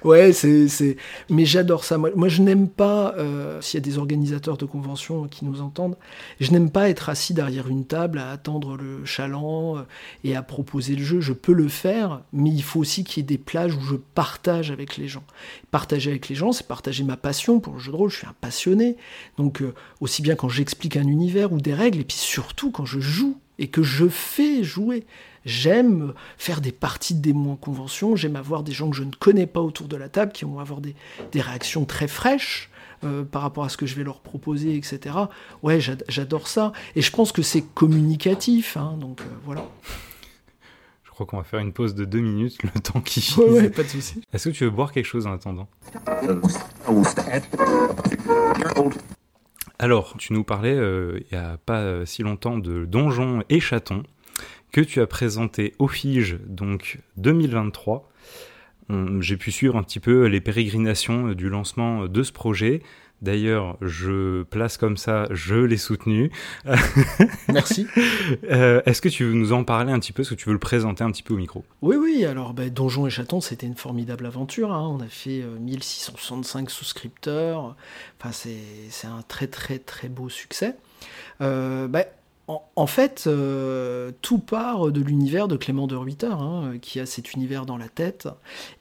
[0.04, 0.96] ouais, c'est, c'est.
[1.28, 1.98] Mais j'adore ça.
[1.98, 5.96] Moi, je n'aime pas, euh, s'il y a des organisateurs de conventions qui nous entendent,
[6.40, 9.82] je n'aime pas être assis derrière une table à attendre le chaland euh,
[10.24, 11.20] et à proposer le jeu.
[11.20, 13.96] Je peux le faire, mais il faut aussi qu'il y ait des plages où je
[13.96, 15.24] partage avec les gens.
[15.70, 18.10] Partager avec les gens, c'est partager ma passion pour le jeu de rôle.
[18.10, 18.96] Je suis un passionné.
[19.38, 22.84] Donc, euh, aussi bien quand j'explique un univers ou des règles, et puis surtout quand
[22.84, 25.06] je joue et que je fais jouer.
[25.44, 29.12] J'aime faire des parties de démons en convention, j'aime avoir des gens que je ne
[29.12, 30.94] connais pas autour de la table qui vont avoir des,
[31.34, 32.68] réactions très fraîches
[33.04, 35.14] euh, par rapport à ce que je vais leur proposer, etc.
[35.62, 36.72] Ouais, j'adore ça.
[36.94, 39.64] Et je pense que c'est communicatif, hein, donc euh, voilà.
[41.04, 43.46] Je crois qu'on va faire une pause de deux minutes, le temps qui finit.
[43.46, 44.22] Ouais, ouais, pas de souci.
[44.32, 45.68] Est-ce que tu veux boire quelque chose en attendant?
[49.82, 54.02] Alors, tu nous parlais euh, il n'y a pas si longtemps de Donjons et Chatons
[54.72, 58.06] que tu as présenté au FIGE donc 2023.
[59.20, 62.82] J'ai pu suivre un petit peu les pérégrinations du lancement de ce projet.
[63.22, 66.30] D'ailleurs, je place comme ça, je l'ai soutenu.
[67.48, 67.86] Merci.
[68.50, 70.54] Euh, est-ce que tu veux nous en parler un petit peu Est-ce que tu veux
[70.54, 71.64] le présenter un petit peu au micro?
[71.82, 72.24] Oui, oui.
[72.24, 74.72] Alors, ben, Donjons et Chatons, c'était une formidable aventure.
[74.72, 74.88] Hein.
[74.88, 77.76] On a fait 1665 euh, souscripteurs.
[78.18, 80.76] Enfin, c'est un très, très, très beau succès.
[81.40, 82.04] Euh, ben,
[82.76, 87.32] en, fait, euh, tout part de l'univers de Clément de Ruiter, hein, qui a cet
[87.32, 88.28] univers dans la tête.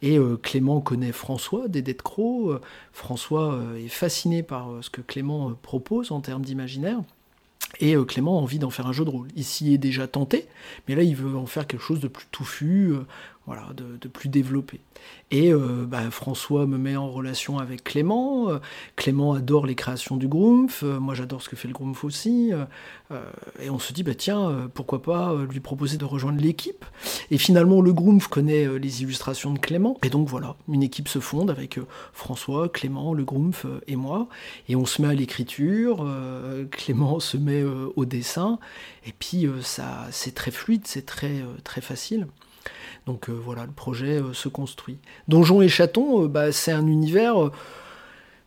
[0.02, 2.56] Et euh, Clément connaît François des Dead Crow.
[2.94, 7.00] François est fasciné par ce que Clément propose en termes d'imaginaire.
[7.80, 9.28] Et Clément a envie d'en faire un jeu de rôle.
[9.36, 10.48] Il s'y est déjà tenté,
[10.88, 12.94] mais là il veut en faire quelque chose de plus touffu,
[13.50, 14.80] voilà, de, plus développé.
[15.32, 18.48] Et euh, bah, François me met en relation avec Clément.
[18.52, 18.60] Euh,
[18.96, 20.84] Clément adore les créations du Grumpf.
[20.84, 22.52] Euh, moi, j'adore ce que fait le Grumpf aussi.
[23.60, 26.86] et on se dit, bah, tiens, pourquoi pas lui proposer de rejoindre l'équipe
[27.32, 29.98] Et finalement, le Grumpf connaît les illustrations de Clément.
[30.04, 31.80] Et donc voilà, une équipe se fonde avec
[32.14, 34.28] François, Clément, le Grumpf et moi.
[34.68, 36.08] Et on se met à l'écriture.
[36.70, 38.60] Clément se met au dessin.
[39.08, 42.28] Et puis, ça, c'est très fluide, c'est très, très facile.
[43.06, 44.98] Donc euh, voilà, le projet euh, se construit.
[45.28, 47.52] Donjons et Chatons, euh, bah, c'est un univers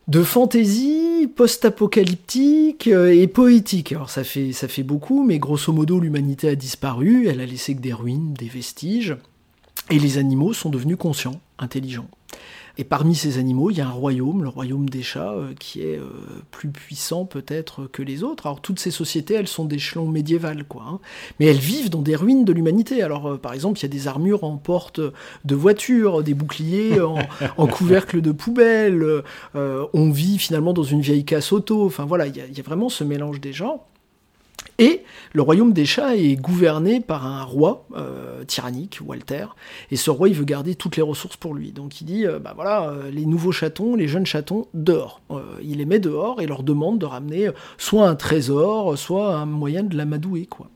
[0.07, 3.91] de fantaisie post-apocalyptique et poétique.
[3.93, 7.75] Alors ça fait, ça fait beaucoup, mais grosso modo l'humanité a disparu, elle a laissé
[7.75, 9.15] que des ruines, des vestiges,
[9.89, 12.09] et les animaux sont devenus conscients, intelligents.
[12.79, 15.81] Et parmi ces animaux, il y a un royaume, le royaume des chats, euh, qui
[15.81, 16.09] est euh,
[16.49, 18.47] plus puissant peut-être que les autres.
[18.47, 20.83] Alors toutes ces sociétés, elles sont d'échelon médiéval, quoi.
[20.89, 20.99] Hein.
[21.39, 23.03] Mais elles vivent dans des ruines de l'humanité.
[23.03, 26.99] Alors euh, par exemple, il y a des armures en porte de voiture, des boucliers
[26.99, 29.23] en, couvercle de poubelle.
[29.55, 31.85] on vit finalement dans une vieille casse auto.
[31.85, 33.85] Enfin voilà, il y, y, a vraiment ce mélange des genres.
[34.79, 39.45] Et le royaume des chats est gouverné par un roi euh, tyrannique, Walter,
[39.91, 41.71] et ce roi il veut garder toutes les ressources pour lui.
[41.71, 45.21] Donc il dit, euh, bah voilà, euh, les nouveaux chatons, les jeunes chatons, dehors.
[45.61, 49.83] il les met dehors et leur demande de ramener soit un trésor, soit un moyen
[49.83, 50.69] de l'amadouer, quoi.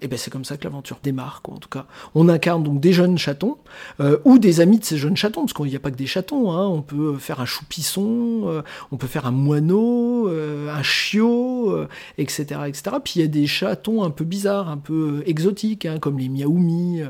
[0.00, 1.86] Et ben c'est comme ça que l'aventure démarre, en tout cas.
[2.14, 3.58] On incarne donc des jeunes chatons,
[4.00, 6.06] euh, ou des amis de ces jeunes chatons, parce qu'il n'y a pas que des
[6.06, 6.66] chatons, hein.
[6.66, 12.60] on peut faire un choupisson, euh, on peut faire un moineau, euh, un chiot, etc.,
[12.66, 12.96] etc.
[13.02, 16.28] Puis il y a des chatons un peu bizarres, un peu exotiques, hein, comme les
[16.28, 17.02] miaoumi,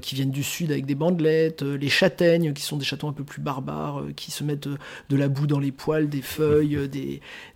[0.00, 3.24] qui viennent du sud avec des bandelettes, les châtaignes, qui sont des chatons un peu
[3.24, 6.88] plus barbares, qui se mettent de la boue dans les poils, des feuilles,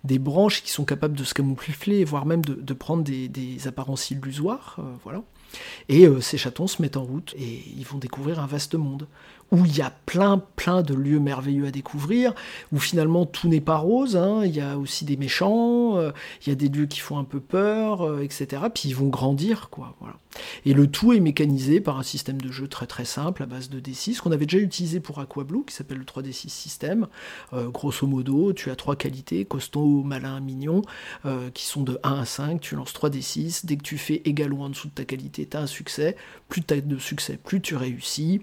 [0.03, 4.72] des, branches, qui sont capables de se camoufler, voire même de, prendre des apparences illusoires.
[4.79, 5.19] Euh.
[5.89, 9.07] Et euh, ces chatons se mettent en route et ils vont découvrir un vaste monde
[9.51, 12.33] où il y a plein, plein de lieux merveilleux à découvrir,
[12.71, 14.41] où finalement tout n'est pas rose, hein.
[14.45, 16.11] il y a aussi des méchants, euh,
[16.45, 18.63] il y a des lieux qui font un peu peur, etc.
[18.73, 19.95] Puis ils vont grandir, quoi.
[19.99, 20.15] Voilà.
[20.65, 23.69] Et le tout est mécanisé par un système de jeu très très simple à base
[23.69, 27.07] de D6 qu'on avait déjà utilisé pour Aquablue, qui s'appelle le 3D6 système.
[27.51, 30.81] grosso modo, tu as trois qualités, costaud, malin, mignon,
[31.53, 34.63] qui sont de 1 à 5, tu lances 3D6, dès que tu fais égal ou
[34.63, 36.15] en dessous de ta qualité, tu as un succès,
[36.49, 38.41] plus tu as de succès, plus tu réussis.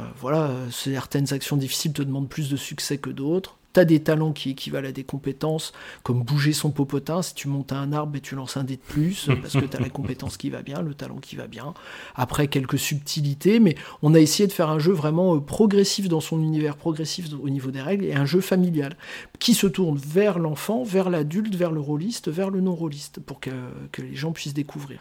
[0.00, 3.59] Euh, voilà, certaines actions difficiles te demandent plus de succès que d'autres.
[3.72, 7.22] T'as des talents qui équivalent à des compétences, comme bouger son popotin.
[7.22, 9.64] Si tu montes à un arbre et tu lances un dé de plus, parce que
[9.64, 11.74] t'as la compétence qui va bien, le talent qui va bien.
[12.16, 16.20] Après, quelques subtilités, mais on a essayé de faire un jeu vraiment euh, progressif dans
[16.20, 18.96] son univers, progressif au niveau des règles, et un jeu familial,
[19.38, 23.50] qui se tourne vers l'enfant, vers l'adulte, vers le rôliste, vers le non-rôliste, pour que,
[23.92, 25.00] que, les gens puissent découvrir.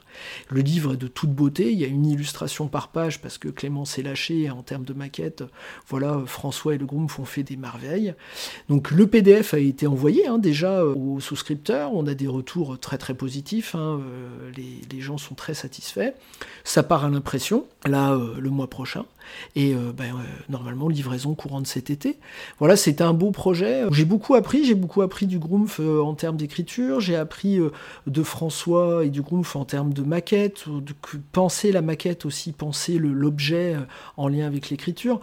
[0.49, 3.47] Le livre est de toute beauté, il y a une illustration par page, parce que
[3.47, 5.43] Clément s'est lâché en termes de maquette.
[5.87, 8.13] Voilà, François et le groupe ont fait des merveilles.
[8.69, 12.97] Donc le PDF a été envoyé hein, déjà aux souscripteurs, on a des retours très
[12.97, 13.99] très positifs, hein,
[14.55, 16.13] les, les, gens sont très satisfaits.
[16.63, 19.05] Ça part à l'impression, là le mois prochain,
[19.55, 20.15] et ben,
[20.49, 22.17] normalement livraison courante cet été.
[22.59, 23.85] Voilà, c'était un beau projet.
[23.91, 27.59] J'ai beaucoup appris, j'ai beaucoup appris du Groomf en termes d'écriture, j'ai appris
[28.07, 30.93] de François et du Groomf en termes de maquette, de
[31.31, 33.75] penser la maquette aussi, penser l'objet
[34.17, 35.19] en lien avec l'écriture.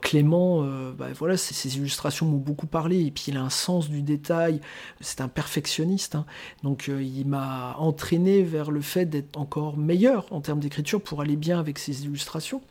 [0.00, 4.60] Clément, euh, ses illustrations m'ont beaucoup parlé, et puis il a un sens du détail,
[5.00, 6.26] c'est un perfectionniste, hein.
[6.62, 11.20] donc euh, il m'a entraîné vers le fait d'être encore meilleur en termes d'écriture pour
[11.20, 12.62] aller bien avec ses illustrations.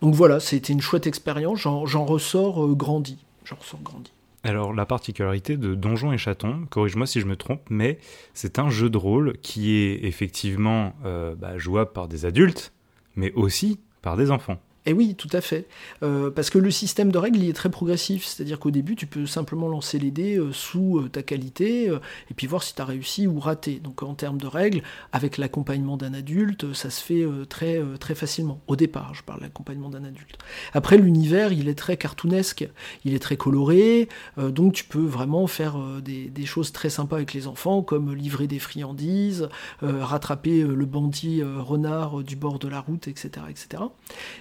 [0.00, 4.12] Donc voilà, c'était une chouette expérience, j'en ressors euh, grandi, j'en ressors grandi.
[4.44, 7.98] Alors la particularité de Donjons et Chatons, corrige-moi si je me trompe, mais
[8.34, 12.72] c'est un jeu de rôle qui est effectivement bah, jouable par des adultes,
[13.14, 14.58] mais aussi par des enfants.
[14.84, 15.68] Eh oui, tout à fait.
[16.02, 18.24] Euh, parce que le système de règles il est très progressif.
[18.24, 22.34] C'est-à-dire qu'au début, tu peux simplement lancer les dés euh, sous euh, ta qualité et
[22.34, 23.80] puis voir si tu as réussi ou raté.
[23.82, 27.82] Donc en termes de règles, avec l'accompagnement d'un adulte, ça se fait très,
[28.14, 28.60] facilement.
[28.66, 30.38] Au départ, je parle l'accompagnement d'un adulte.
[30.72, 32.68] Après, l'univers, il est très cartoonesque,
[33.04, 37.46] il est très coloré, donc tu peux vraiment faire des, choses très sympas avec les
[37.46, 39.48] enfants, comme livrer des friandises,
[39.80, 43.46] rattraper le bandit renard du bord de la route, etc.
[43.50, 43.84] etc.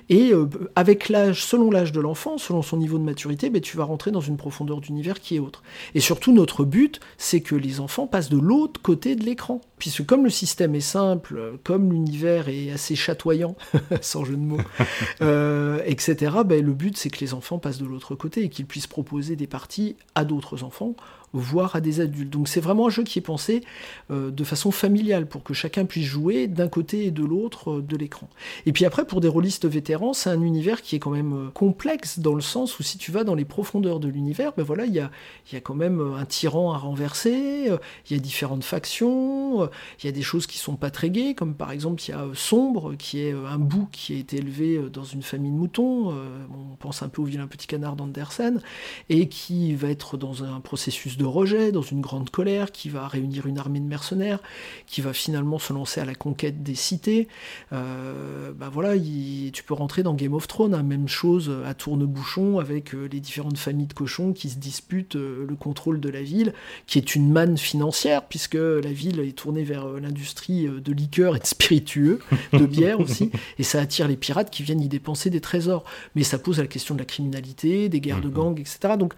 [0.09, 3.77] Et euh, avec l'âge, selon l'âge de l'enfant, selon son niveau de maturité, ben, tu
[3.77, 5.63] vas rentrer dans une profondeur d'univers qui est autre.
[5.95, 9.61] Et surtout, notre but, c'est que les enfants passent de l'autre côté de l'écran.
[9.77, 13.55] Puisque comme le système est simple, comme l'univers est assez chatoyant,
[14.01, 14.57] sans jeu de mots,
[15.21, 18.65] euh, etc., ben, le but, c'est que les enfants passent de l'autre côté et qu'ils
[18.65, 20.95] puissent proposer des parties à d'autres enfants
[21.33, 22.29] voire à des adultes.
[22.29, 23.63] Donc c'est vraiment un jeu qui est pensé
[24.11, 27.81] euh, de façon familiale pour que chacun puisse jouer d'un côté et de l'autre euh,
[27.81, 28.29] de l'écran.
[28.65, 31.49] Et puis après, pour des rôlistes vétérans, c'est un univers qui est quand même euh,
[31.51, 34.85] complexe dans le sens où si tu vas dans les profondeurs de l'univers, ben voilà,
[34.85, 35.11] il y a,
[35.51, 37.69] y a quand même un tyran à renverser,
[38.09, 39.69] il y a différentes factions,
[40.01, 42.13] il y a des choses qui sont pas très gaies, comme par exemple il y
[42.13, 46.09] a Sombre, qui est un bout qui a été élevé dans une famille de moutons,
[46.09, 48.61] on pense un peu au vilain petit canard d'Andersen,
[49.09, 52.89] et qui va être dans un processus de de rejet, dans une grande colère, qui
[52.89, 54.39] va réunir une armée de mercenaires,
[54.87, 57.27] qui va finalement se lancer à la conquête des cités.
[57.73, 62.57] Euh, bah voilà, tu peux rentrer dans Game of Thrones, hein, même chose à tourne-bouchon
[62.57, 66.23] avec euh, les différentes familles de cochons qui se disputent euh, le contrôle de la
[66.23, 66.53] ville,
[66.87, 71.39] qui est une manne financière, puisque la ville est tournée vers l'industrie de liqueurs et
[71.39, 72.19] de spiritueux,
[72.51, 73.29] de bière aussi,
[73.59, 75.83] et ça attire les pirates qui viennent y dépenser des trésors.
[76.15, 78.33] Mais ça pose la question de la criminalité, des guerres de mm-hmm.
[78.33, 78.95] gangs, etc.
[78.97, 79.13] Donc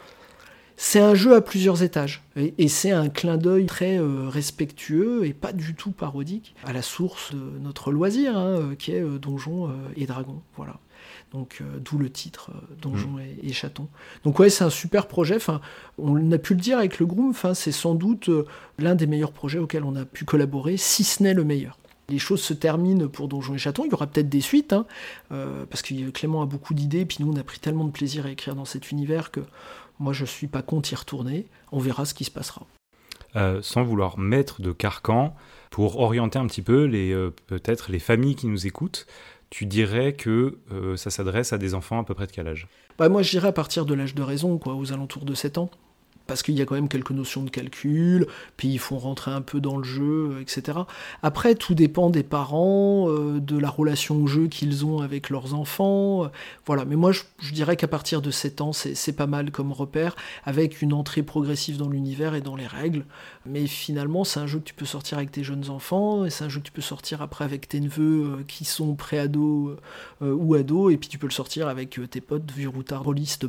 [0.85, 5.31] c'est un jeu à plusieurs étages et, c'est un clin d'œil très euh, respectueux et
[5.31, 9.17] pas du tout parodique à la source de notre loisir hein, euh, qui est euh,
[9.17, 10.41] Donjons et Dragons.
[10.57, 10.79] Voilà.
[11.31, 13.47] Donc d'où le titre Donjons mm.
[13.47, 13.87] et, Chatons.
[14.25, 15.37] Donc ouais, c'est un super projet.
[15.37, 15.61] Enfin,
[15.97, 17.29] on a pu le dire avec le groupe.
[17.29, 18.29] Enfin, c'est sans doute
[18.77, 21.77] l'un des meilleurs projets auxquels on a pu collaborer, si ce n'est le meilleur
[22.09, 23.85] les choses se terminent pour Donjons et Chatons.
[23.85, 24.85] Il y aura peut-être des suites, hein,
[25.29, 28.29] parce que Clément a beaucoup d'idées, puis nous on a pris tellement de plaisir à
[28.29, 29.41] écrire dans cet univers que
[29.99, 31.45] moi, je suis pas contre y retourner.
[31.71, 32.65] On verra ce qui se passera.
[33.35, 35.35] Euh, sans vouloir mettre de carcan,
[35.71, 39.07] pour orienter un petit peu les euh, peut-être les familles qui nous écoutent,
[39.49, 42.67] tu dirais que euh, ça s'adresse à des enfants à peu près de quel âge?
[42.97, 45.57] Bah, Moi, je dirais à partir de l'âge de raison, quoi, aux alentours de 7
[45.57, 45.69] ans
[46.27, 49.41] parce qu'il y a quand même quelques notions de calcul, puis ils font rentrer un
[49.41, 50.79] peu dans le jeu, etc.
[51.21, 55.53] Après, tout dépend des parents, euh, de la relation au jeu qu'ils ont avec leurs
[55.53, 56.25] enfants.
[56.25, 56.27] Euh,
[56.65, 60.15] voilà, mais moi je, dirais qu'à partir de 7 ans, c'est pas mal comme repère,
[60.45, 63.05] avec une entrée progressive dans l'univers et dans les règles.
[63.45, 66.45] Mais finalement, c'est un jeu que tu peux sortir avec tes jeunes enfants, et c'est
[66.45, 69.77] un jeu que tu peux sortir après avec tes neveux euh, qui sont pré-ados
[70.21, 73.03] ou ados, et puis tu peux le sortir avec tes potes vieux routards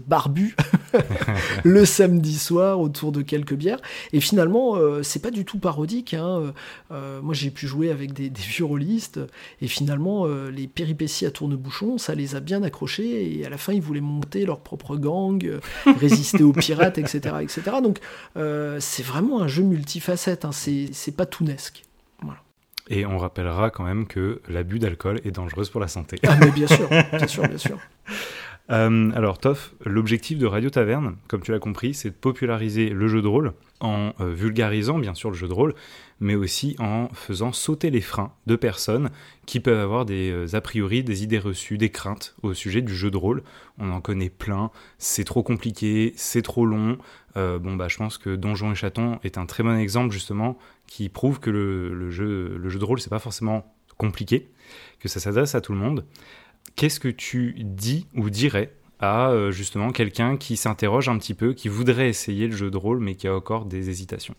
[0.07, 0.57] barbus
[1.65, 3.81] le samedi soir autour de quelques bières.
[4.13, 6.15] Et finalement, euh, c'est pas du tout parodique.
[6.15, 6.53] Hein.
[6.91, 9.21] Euh, moi, j'ai pu jouer avec des, vieux rôlistes,
[9.61, 13.39] et finalement, euh, les péripéties à tourne-bouchon, ça les a bien accrochés.
[13.39, 15.59] Et à la fin, ils voulaient monter leur propre gang,
[16.01, 17.63] résister aux pirates, etc., etc.
[17.83, 17.99] Donc,
[18.81, 20.45] c'est vraiment un jeu multifacette.
[20.45, 20.53] Hein.
[20.53, 21.85] C'est pas tounesque.
[22.23, 22.41] Voilà.
[22.91, 26.19] Et on rappellera quand même que l'abus d'alcool est dangereux pour la santé.
[26.27, 27.79] Ah mais bien sûr, bien sûr, bien sûr.
[28.71, 33.09] Euh, alors, Toff, l'objectif de Radio Taverne, comme tu l'as compris, c'est de populariser le
[33.09, 35.75] jeu de rôle en euh, vulgarisant bien sûr le jeu de rôle,
[36.19, 39.11] mais aussi en faisant sauter les freins de personnes
[39.45, 42.95] qui peuvent avoir des euh, a priori, des idées reçues, des craintes au sujet du
[42.95, 43.43] jeu de rôle.
[43.79, 46.97] On en connaît plein, c'est trop compliqué, c'est trop long.
[47.35, 51.11] bon bah je pense que Donjons et Chatons est un très bon exemple justement qui
[51.11, 54.49] prouve que le, jeu, le jeu de rôle c'est pas forcément compliqué,
[55.01, 56.05] que ça s'adresse à tout le monde.
[56.77, 61.69] Qu'est-ce que tu dis ou dirais à justement quelqu'un qui s'interroge un petit peu, qui
[61.69, 64.35] voudrait essayer le jeu de rôle mais qui a encore des hésitations?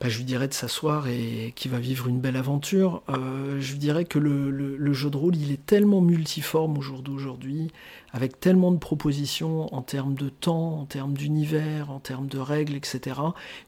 [0.00, 3.02] Bah, je lui dirais de s'asseoir et qu'il va vivre une belle aventure.
[3.10, 7.02] Euh, je lui dirais que le, jeu de rôle, il est tellement multiforme au jour
[7.02, 7.70] d'aujourd'hui,
[8.14, 12.76] avec tellement de propositions en termes de temps, en termes d'univers, en termes de règles,
[12.76, 13.20] etc.,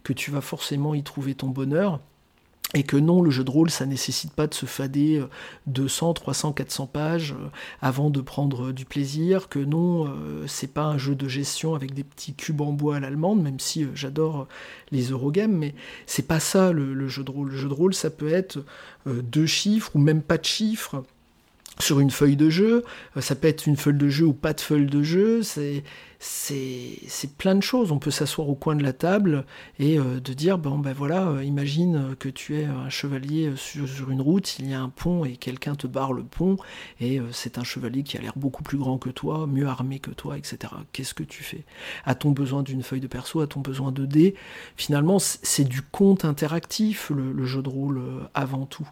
[0.04, 2.00] que tu vas forcément y trouver ton bonheur
[2.74, 5.22] et que non, le jeu de rôle, ça nécessite pas de se fader
[5.66, 7.48] 200, 300, 400 pages euh,
[7.82, 11.74] avant de prendre euh, du plaisir, que non, euh, c'est pas un jeu de gestion
[11.74, 14.48] avec des petits cubes en bois à l'allemande, même si j'adore
[14.90, 15.74] les Eurogames, mais
[16.06, 17.50] c'est pas ça le, jeu de rôle.
[17.50, 18.64] Le jeu de rôle, ça peut être
[19.06, 21.02] deux chiffres ou même pas de chiffres
[21.78, 22.84] sur une feuille de jeu,
[23.18, 25.82] ça peut être une feuille de jeu ou pas de feuille de jeu, c'est
[26.24, 27.90] c'est plein de choses.
[27.90, 29.44] On peut s'asseoir au coin de la table
[29.80, 34.10] et euh, de dire, bon ben voilà, euh, imagine que tu es un chevalier sur,
[34.10, 36.56] une route, il y a un pont et quelqu'un te barre le pont,
[37.00, 39.98] et euh, c'est un chevalier qui a l'air beaucoup plus grand que toi, mieux armé
[39.98, 40.74] que toi, etc.
[40.92, 41.64] Qu'est-ce que tu fais?
[42.04, 43.40] A-t-on besoin d'une feuille de perso?
[43.40, 44.36] A-t-on besoin de dés?
[44.76, 48.00] Finalement, c'est du conte interactif, le jeu de rôle
[48.34, 48.88] avant tout.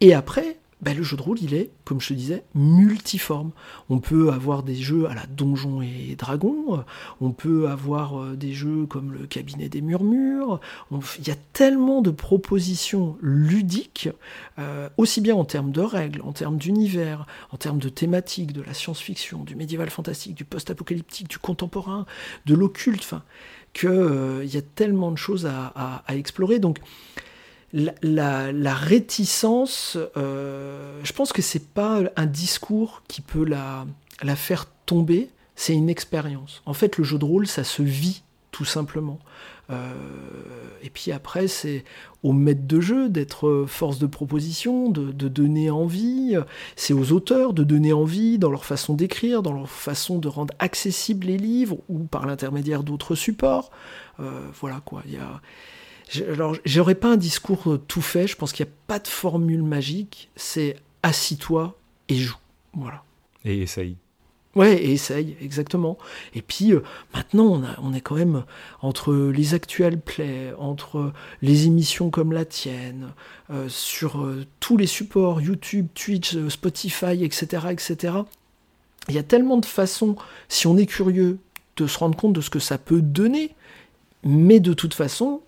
[0.00, 3.52] Et après, ben, le jeu de rôle, il est, comme je te disais, multiforme.
[3.88, 6.84] On peut avoir des jeux à la Donjon et Dragon,
[7.20, 10.60] on peut avoir euh, des jeux comme le Cabinet des Murmures.
[10.90, 14.08] Il y a tellement de propositions ludiques,
[14.58, 18.62] euh, aussi bien en termes de règles, en termes d'univers, en termes de thématiques, de
[18.62, 22.06] la science-fiction, du médiéval fantastique, du post-apocalyptique, du contemporain,
[22.46, 23.14] de l'occulte,
[23.72, 26.58] qu'il euh, y a tellement de choses à, à explorer.
[26.58, 26.78] Donc,
[27.72, 33.86] la, réticence, euh, je pense que c'est pas un discours qui peut la,
[34.36, 36.62] faire tomber, c'est une expérience.
[36.66, 39.18] En fait, le jeu de rôle, ça se vit tout simplement.
[39.70, 39.94] Euh,
[40.82, 41.84] et puis après, c'est
[42.22, 46.36] au maître de jeu d'être force de proposition, de, donner envie.
[46.76, 50.52] C'est aux auteurs de donner envie dans leur façon d'écrire, dans leur façon de rendre
[50.58, 53.70] accessibles les livres ou par l'intermédiaire d'autres supports.
[54.20, 55.02] Euh, voilà quoi.
[55.06, 55.40] Il y a
[56.20, 59.08] alors, j'aurais pas un discours euh, tout fait, je pense qu'il n'y a pas de
[59.08, 61.76] formule magique, c'est assis-toi
[62.08, 62.36] et joue.
[62.74, 63.02] Voilà.
[63.44, 63.96] Et essaye.
[64.54, 65.96] Ouais, et essaye, exactement.
[66.34, 66.82] Et puis euh,
[67.14, 68.44] maintenant, on, a, on est quand même
[68.82, 73.12] entre les actuels plays, entre les émissions comme la tienne,
[73.50, 74.28] euh, sur
[74.60, 78.14] tous les supports, YouTube, Twitch, Spotify, etc., etc.
[79.08, 80.16] Il y a tellement de façons,
[80.48, 81.38] si on est curieux,
[81.76, 83.54] de se rendre compte de ce que ça peut donner.
[84.24, 85.40] Mais de toute façon,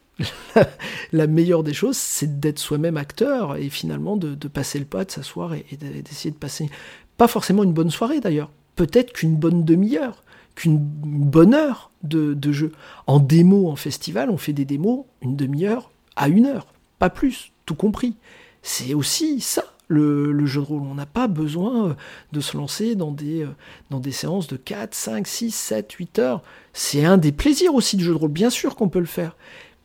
[1.13, 5.11] la meilleure des choses, c'est d'être soi-même acteur et finalement de, passer le pas, de
[5.11, 6.71] s'asseoir et, d'essayer de passer,
[7.17, 10.23] pas forcément une bonne soirée d'ailleurs, peut-être qu'une bonne demi-heure,
[10.55, 12.73] qu'une bonne heure de, jeu.
[13.07, 16.67] En démo, en festival, on fait des démos une demi-heure à une heure,
[16.99, 18.15] pas plus, tout compris.
[18.63, 19.65] C'est aussi ça.
[19.87, 20.83] Le, jeu de rôle.
[20.83, 21.95] On n'a pas besoin euh,
[22.33, 23.55] de se lancer dans des, euh,
[23.91, 26.43] dans des séances de 4, 5, 6, 7, 8 heures.
[26.73, 28.31] C'est un des plaisirs aussi du jeu de rôle.
[28.31, 29.37] Bien sûr qu'on peut le faire.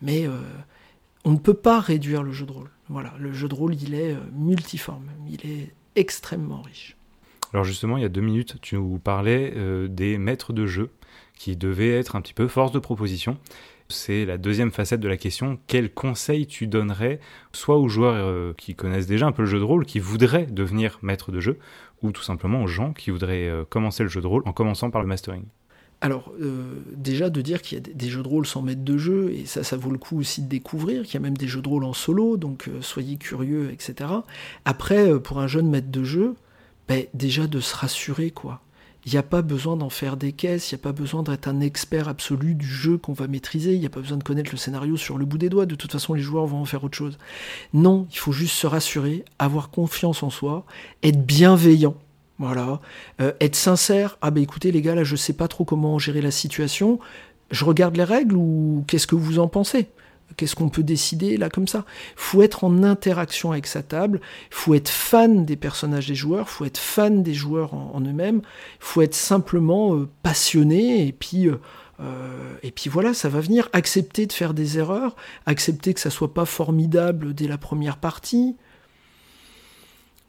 [0.02, 0.38] Mais euh,
[1.26, 2.70] on ne peut pas réduire le jeu de rôle.
[2.88, 6.96] Voilà, le jeu de rôle, il est euh, multiforme, il est extrêmement riche.
[7.54, 10.92] Alors justement, il y a deux minutes, tu nous parlais euh, des maîtres de jeu
[11.36, 13.38] qui devaient être un petit peu force de proposition.
[13.88, 15.58] C'est la deuxième facette de la question.
[15.66, 17.20] Quel conseil tu donnerais
[17.54, 21.00] soit aux joueurs qui connaissent déjà un peu le jeu de rôle, qui voudraient devenir
[21.02, 21.58] maître de jeu,
[22.04, 25.02] ou tout simplement aux gens qui voudraient commencer le jeu de rôle en commençant par
[25.02, 25.46] le mastering?
[26.02, 28.98] Alors, euh, déjà de dire qu'il y a des jeux de rôle sans maître de
[28.98, 31.48] jeu, et ça, ça vaut le coup aussi de découvrir, qu'il y a même des
[31.48, 34.10] jeux de rôle en solo, donc euh, soyez curieux, etc.
[34.64, 36.36] Après, euh, pour un jeune maître de jeu,
[36.88, 38.62] ben, déjà de se rassurer, quoi.
[39.06, 41.48] Il n'y a pas besoin d'en faire des caisses, il n'y a pas besoin d'être
[41.48, 44.52] un expert absolu du jeu qu'on va maîtriser, il n'y a pas besoin de connaître
[44.52, 46.84] le scénario sur le bout des doigts, de toute façon les joueurs vont en faire
[46.84, 47.18] autre chose.
[47.74, 50.66] Non, il faut juste se rassurer, avoir confiance en soi,
[51.02, 51.96] être bienveillant,
[52.40, 52.80] voilà.
[53.20, 56.22] Euh, être sincère, ah ben écoutez les gars, là je sais pas trop comment gérer
[56.22, 57.00] la situation,
[57.52, 59.90] je regarde les règles ou qu'est-ce que vous en pensez?
[60.38, 61.86] Qu'est-ce qu'on peut décider là comme ça?
[62.16, 64.22] Faut être en interaction avec sa table,
[64.52, 68.42] faut être fan des personnages des joueurs, faut être fan des joueurs en, eux-mêmes,
[68.80, 71.58] faut être simplement euh, passionné et puis euh,
[72.64, 73.68] et puis voilà, ça va venir.
[73.74, 75.16] Accepter de faire des erreurs,
[75.46, 78.56] accepter que ça soit pas formidable dès la première partie,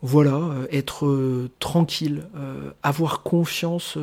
[0.02, 3.98] voilà, euh, être euh, tranquille, euh, avoir confiance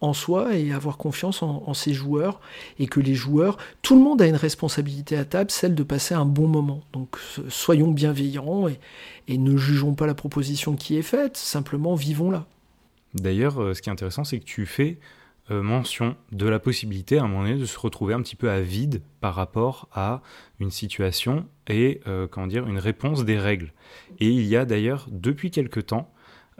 [0.00, 2.40] en soi et avoir confiance en, ses joueurs,
[2.78, 6.14] et que les joueurs, tout le monde a une responsabilité à table, celle de passer
[6.14, 6.82] un bon moment.
[6.92, 7.16] Donc
[7.48, 8.78] soyons bienveillants et,
[9.28, 12.46] et ne jugeons pas la proposition qui est faite, simplement vivons-la.
[13.14, 14.98] D'ailleurs, ce qui est intéressant, c'est que tu fais
[15.50, 18.50] euh, mention de la possibilité à un moment donné de se retrouver un petit peu
[18.50, 20.20] à vide par rapport à
[20.60, 23.72] une situation et euh, comment dire une réponse des règles.
[24.20, 26.12] Et il y a d'ailleurs depuis quelque temps,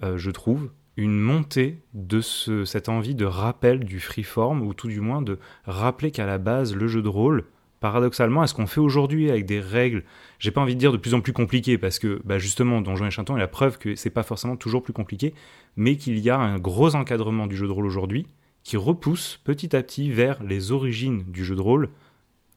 [0.03, 4.89] euh, je trouve, une montée de ce, cette envie de rappel du freeform, ou tout
[4.89, 7.45] du moins de rappeler qu'à la base, le jeu de rôle,
[7.81, 10.03] paradoxalement, à ce qu'on fait aujourd'hui avec des règles,
[10.39, 13.07] j'ai pas envie de dire de plus en plus compliquées, parce que bah justement, Donjons
[13.07, 15.35] et Chatons est la preuve que c'est pas forcément toujours plus compliqué,
[15.77, 18.27] mais qu'il y a un gros encadrement du jeu de rôle aujourd'hui
[18.69, 21.89] qui repousse petit à petit vers les origines du jeu de rôle,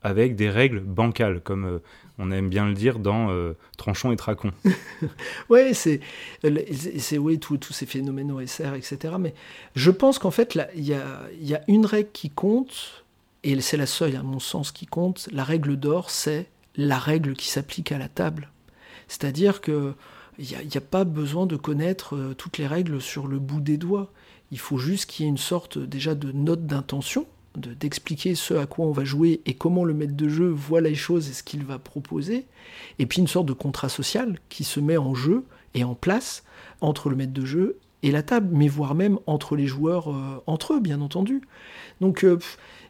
[0.04, 1.80] avec des règles bancales, comme euh,
[2.18, 4.52] on aime bien le dire dans euh, Tranchon et Tracon.
[5.50, 6.02] ouais, c'est,
[7.18, 9.14] oui, tous ces phénomènes OSR, etc.
[9.22, 9.34] Mais
[9.76, 13.06] je pense qu'en fait, il y a, une règle qui compte,
[13.46, 15.30] et c'est la seule, à mon sens, qui compte.
[15.32, 18.50] La règle d'or, c'est la règle qui s'applique à la table.
[19.08, 19.94] C'est-à-dire que
[20.40, 23.62] il n'y a, a, pas besoin de connaître euh, toutes les règles sur le bout
[23.62, 24.12] des doigts.
[24.52, 27.26] Il faut juste qu'il y ait une sorte déjà de note d'intention,
[27.56, 30.96] d'expliquer ce à quoi on va jouer et comment le maître de jeu voit les
[30.96, 32.46] choses et ce qu'il va proposer,
[33.00, 35.44] et puis une sorte de contrat social qui se met en jeu
[35.74, 36.44] et en place
[36.80, 40.42] entre le maître de jeu et la table, mais voire même entre les joueurs euh,
[40.48, 41.42] entre eux, bien entendu.
[42.00, 42.40] Donc, euh,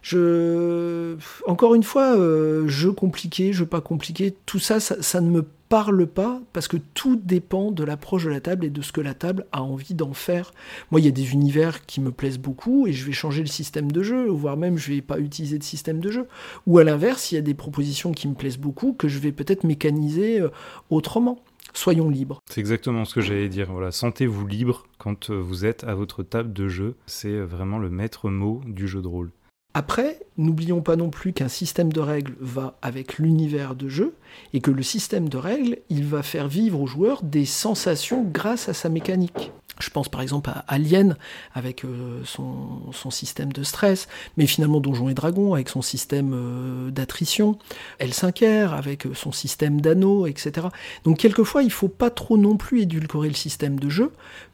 [0.00, 5.44] je, encore une fois, euh, jeu compliqué, jeu pas compliqué, tout ça, ça, ne me
[5.72, 9.00] parle pas parce que tout dépend de l'approche de la table et de ce que
[9.00, 10.52] la table a envie d'en faire.
[10.90, 13.46] Moi, il y a des univers qui me plaisent beaucoup et je vais changer le
[13.46, 16.28] système de jeu, voire même je vais pas utiliser de système de jeu.
[16.66, 19.32] Ou à l'inverse, il y a des propositions qui me plaisent beaucoup que je vais
[19.32, 20.42] peut-être mécaniser
[20.90, 21.38] autrement
[21.72, 22.42] soyons libres.
[22.50, 23.72] C'est exactement ce que j'allais dire.
[23.72, 26.96] Voilà, sentez-vous libre quand euh, vous êtes à votre table de jeu.
[27.06, 29.30] C'est euh, vraiment le maître mot du jeu de rôle.
[29.74, 34.14] Après, n'oublions pas non plus qu'un système de règles va avec l'univers de jeu
[34.52, 38.68] et que le système de règles, il va faire vivre aux joueurs des sensations grâce
[38.68, 39.50] à sa mécanique.
[39.80, 41.16] Je pense par exemple à Alien
[41.54, 44.06] avec euh, son, système de stress,
[44.36, 47.58] mais finalement Donjons et Dragons avec son système euh, d'attrition,
[47.98, 50.68] L5R avec euh, son système d'anneaux, etc.
[51.04, 54.12] Donc quelquefois il faut pas trop non plus édulcorer le système de jeu,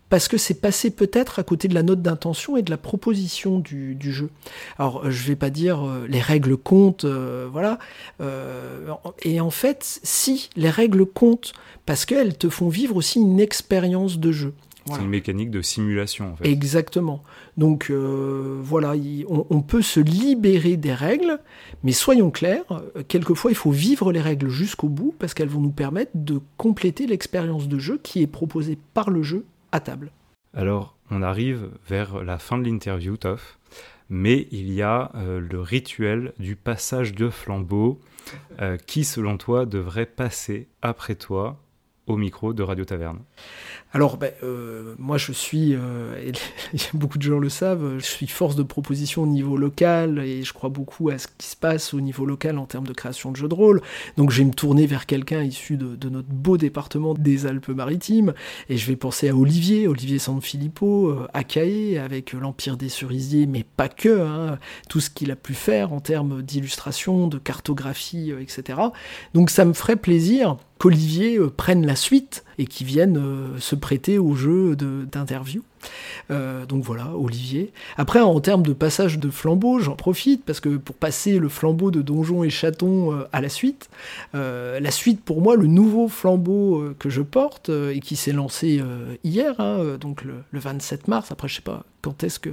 [0.09, 3.59] parce que c'est passé peut-être à côté de la note d'intention et de la proposition
[3.59, 4.31] du, jeu.
[4.79, 7.79] Alors je vais pas dire les règles comptent, voilà.
[9.23, 11.53] et en fait, si les règles comptent,
[11.87, 14.55] parce qu'elles te font vivre aussi une expérience de jeu.
[14.95, 16.49] C'est une mécanique de simulation, en fait.
[16.49, 17.23] Exactement.
[17.57, 18.95] Donc euh, voilà,
[19.29, 21.41] on, peut se libérer des règles,
[21.83, 25.61] mais soyons clairs, euh, quelquefois il faut vivre les règles jusqu'au bout parce qu'elles vont
[25.61, 29.45] nous permettre de compléter l'expérience de jeu qui est proposée par le jeu
[29.81, 30.11] table.
[30.55, 33.59] Alors, on arrive vers la fin de l'interview, Toff,
[34.09, 38.01] mais il y a euh, le rituel du passage de flambeau
[38.87, 41.57] qui, selon toi, devrait passer après toi
[42.07, 43.21] au micro de Radio Taverne
[43.95, 46.33] alors, ben, euh, moi, je suis, euh, et
[46.93, 50.53] beaucoup de gens le savent, je suis force de proposition au niveau local et je
[50.53, 53.37] crois beaucoup à ce qui se passe au niveau local en termes de création de
[53.37, 53.81] jeux de rôle.
[54.19, 58.35] Donc, je vais me tourner vers quelqu'un issu de, notre beau département des Alpes-Maritimes
[58.69, 63.47] et je vais penser à Olivier, Olivier Sanfilippo, euh, à Caillé, avec l'Empire des Cerisiers,
[63.47, 64.59] mais pas que, hein,
[64.91, 68.81] tout ce qu'il a pu faire en termes d'illustration, de cartographie, etc.
[69.33, 73.21] Donc, ça me ferait plaisir qu'Olivier prenne la suite et qui vienne
[73.59, 75.63] se prêter au jeu d'interview.
[76.31, 77.73] Euh, donc voilà, Olivier.
[77.97, 81.91] Après, en termes de passage de flambeau, j'en profite parce que pour passer le flambeau
[81.91, 83.89] de Donjons et Chatons euh, à la suite,
[84.35, 88.83] euh, la suite pour moi, le nouveau flambeau que je porte et qui s'est lancé
[89.25, 91.31] hier, hein, donc le, 27 mars.
[91.33, 92.51] Après, je sais pas quand est-ce que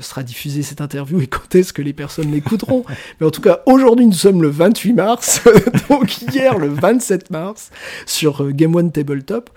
[0.00, 2.84] sera diffusée cette interview et quand est-ce que les personnes l'écouteront.
[3.20, 5.42] Mais en tout cas, aujourd'hui, nous sommes le 28 mars,
[5.88, 7.70] donc hier, le 27 mars,
[8.06, 9.50] sur Game One Tabletop,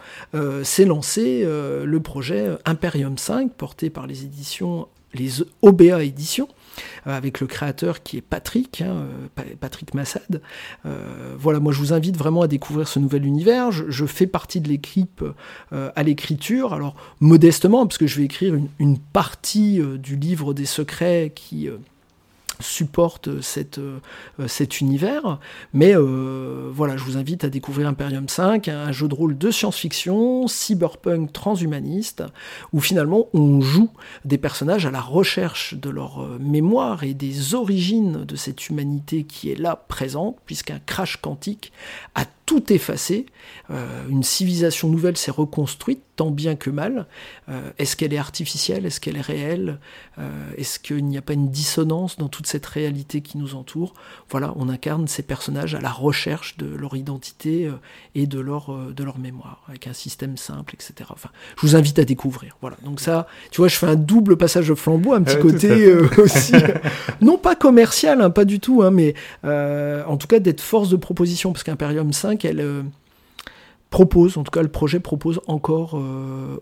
[0.63, 2.49] s'est lancé le projet
[2.87, 6.47] Imperium 5, porté par les éditions, les OBA éditions,
[7.05, 9.07] euh, avec le créateur qui est Patrick, hein,
[9.39, 10.41] euh, Patrick Massad.
[10.85, 13.73] Euh, voilà, moi je vous invite vraiment à découvrir ce nouvel univers.
[13.73, 15.21] Je, fais partie de l'équipe
[15.71, 21.33] à l'écriture, alors modestement, parce que je vais écrire une partie du livre des secrets
[21.35, 21.69] qui
[22.59, 23.41] supporte euh,
[24.47, 25.39] cet univers.
[25.73, 29.51] Mais euh, voilà, je vous invite à découvrir Imperium 5, un jeu de rôle de
[29.51, 32.23] science-fiction, cyberpunk transhumaniste,
[32.73, 33.89] où finalement on joue
[34.25, 39.23] des personnages à la recherche de leur euh, mémoire et des origines de cette humanité
[39.23, 41.71] qui est là présente, puisqu'un crash quantique
[42.15, 43.25] a tout effacé.
[44.09, 47.05] Une civilisation nouvelle s'est reconstruite, tant bien que mal.
[47.47, 48.85] Euh, est-ce qu'elle est artificielle?
[48.85, 49.79] Est-ce qu'elle est réelle?
[50.19, 53.93] Euh, Est-ce qu'il n'y a pas une dissonance dans toute cette réalité qui nous entoure?
[54.29, 57.71] Voilà, on incarne ces personnages à la recherche de leur identité
[58.15, 61.09] et de leur, de leur mémoire, avec un système simple, etc.
[61.13, 62.57] Enfin, je vous invite à découvrir.
[62.59, 65.93] Voilà, donc ça, tu vois, je fais un double passage de flambeau, un petit côté
[66.17, 66.53] aussi,
[67.21, 69.13] non pas commercial, hein, pas du tout, hein, mais
[69.43, 72.83] en tout cas d'être force de proposition, parce qu'Imperium 5, elle, euh,
[73.89, 75.99] propose, en tout cas le projet propose encore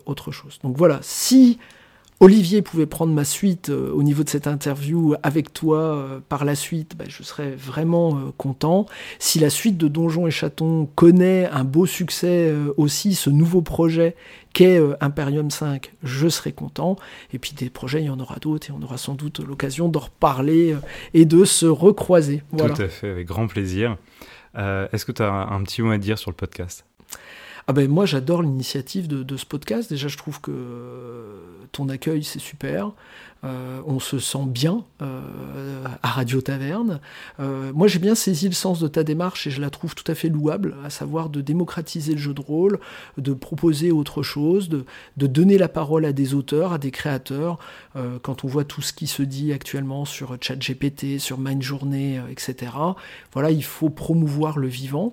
[0.06, 0.58] autre chose.
[0.62, 1.58] Donc voilà, si
[2.18, 6.46] Olivier pouvait prendre ma suite euh, au niveau de cette interview avec toi euh, par
[6.46, 8.86] la suite, bah, je serais vraiment euh, content.
[9.18, 14.16] Si la suite de Donjons et Chatons connaît un beau succès aussi, ce nouveau projet
[14.54, 16.96] qu'est Imperium 5, je serais content.
[17.34, 19.88] Et puis des projets, il y en aura d'autres et on aura sans doute l'occasion
[19.88, 20.74] d'en reparler
[21.12, 22.42] et de se recroiser.
[22.56, 23.96] Tout à fait, avec grand plaisir.
[24.54, 26.86] Est-ce que tu as un petit mot à dire sur le podcast?
[27.68, 29.90] Ah ben moi j'adore l'initiative de, ce podcast.
[29.90, 30.52] Déjà je trouve que
[31.72, 32.92] ton accueil c'est super.
[33.44, 37.00] Euh, on se sent bien euh, à Radio Taverne.
[37.40, 40.10] Euh, moi j'ai bien saisi le sens de ta démarche et je la trouve tout
[40.10, 42.78] à fait louable, à savoir de démocratiser le jeu de rôle,
[43.18, 44.84] de proposer autre chose, de,
[45.16, 47.58] de donner la parole à des auteurs, à des créateurs.
[48.22, 52.72] quand on voit tout ce qui se dit actuellement sur ChatGPT, sur Mindjourney, etc.
[53.32, 55.12] Voilà, il faut promouvoir le vivant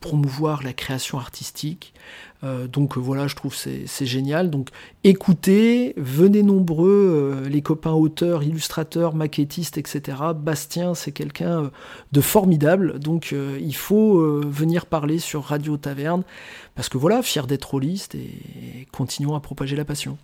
[0.00, 1.94] promouvoir la création artistique.
[2.44, 4.50] Euh, donc euh, voilà, je trouve c'est, c'est génial.
[4.50, 4.70] Donc
[5.04, 6.88] écoutez, venez nombreux,
[7.44, 10.18] euh, les copains auteurs, illustrateurs, maquettistes, etc.
[10.34, 11.70] Bastien, c'est quelqu'un
[12.12, 12.98] de formidable.
[12.98, 16.24] Donc il faut venir parler sur Radio Taverne,
[16.74, 20.18] parce que voilà, fier d'être rôliste et, continuons à propager la passion.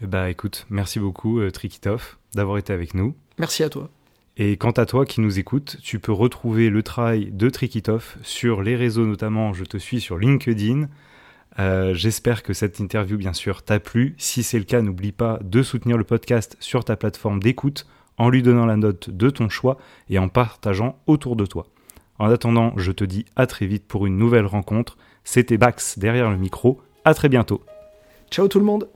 [0.00, 3.14] Bah écoute, merci beaucoup Trikitov d'avoir été avec nous.
[3.38, 3.88] Merci à toi.
[4.36, 8.62] Et quant à toi qui nous écoutes, tu peux retrouver le travail de Trikitov sur
[8.62, 10.88] les réseaux, notamment je te suis sur LinkedIn.
[11.58, 14.14] Euh, j'espère que cette interview, bien sûr, t'a plu.
[14.16, 18.30] Si c'est le cas, n'oublie pas de soutenir le podcast sur ta plateforme d'écoute en
[18.30, 19.76] lui donnant la note de ton choix
[20.08, 21.66] et en partageant autour de toi.
[22.18, 24.96] En attendant, je te dis à très vite pour une nouvelle rencontre.
[25.24, 26.80] C'était Bax derrière le micro.
[27.04, 27.62] À très bientôt.
[28.30, 28.88] Ciao tout le monde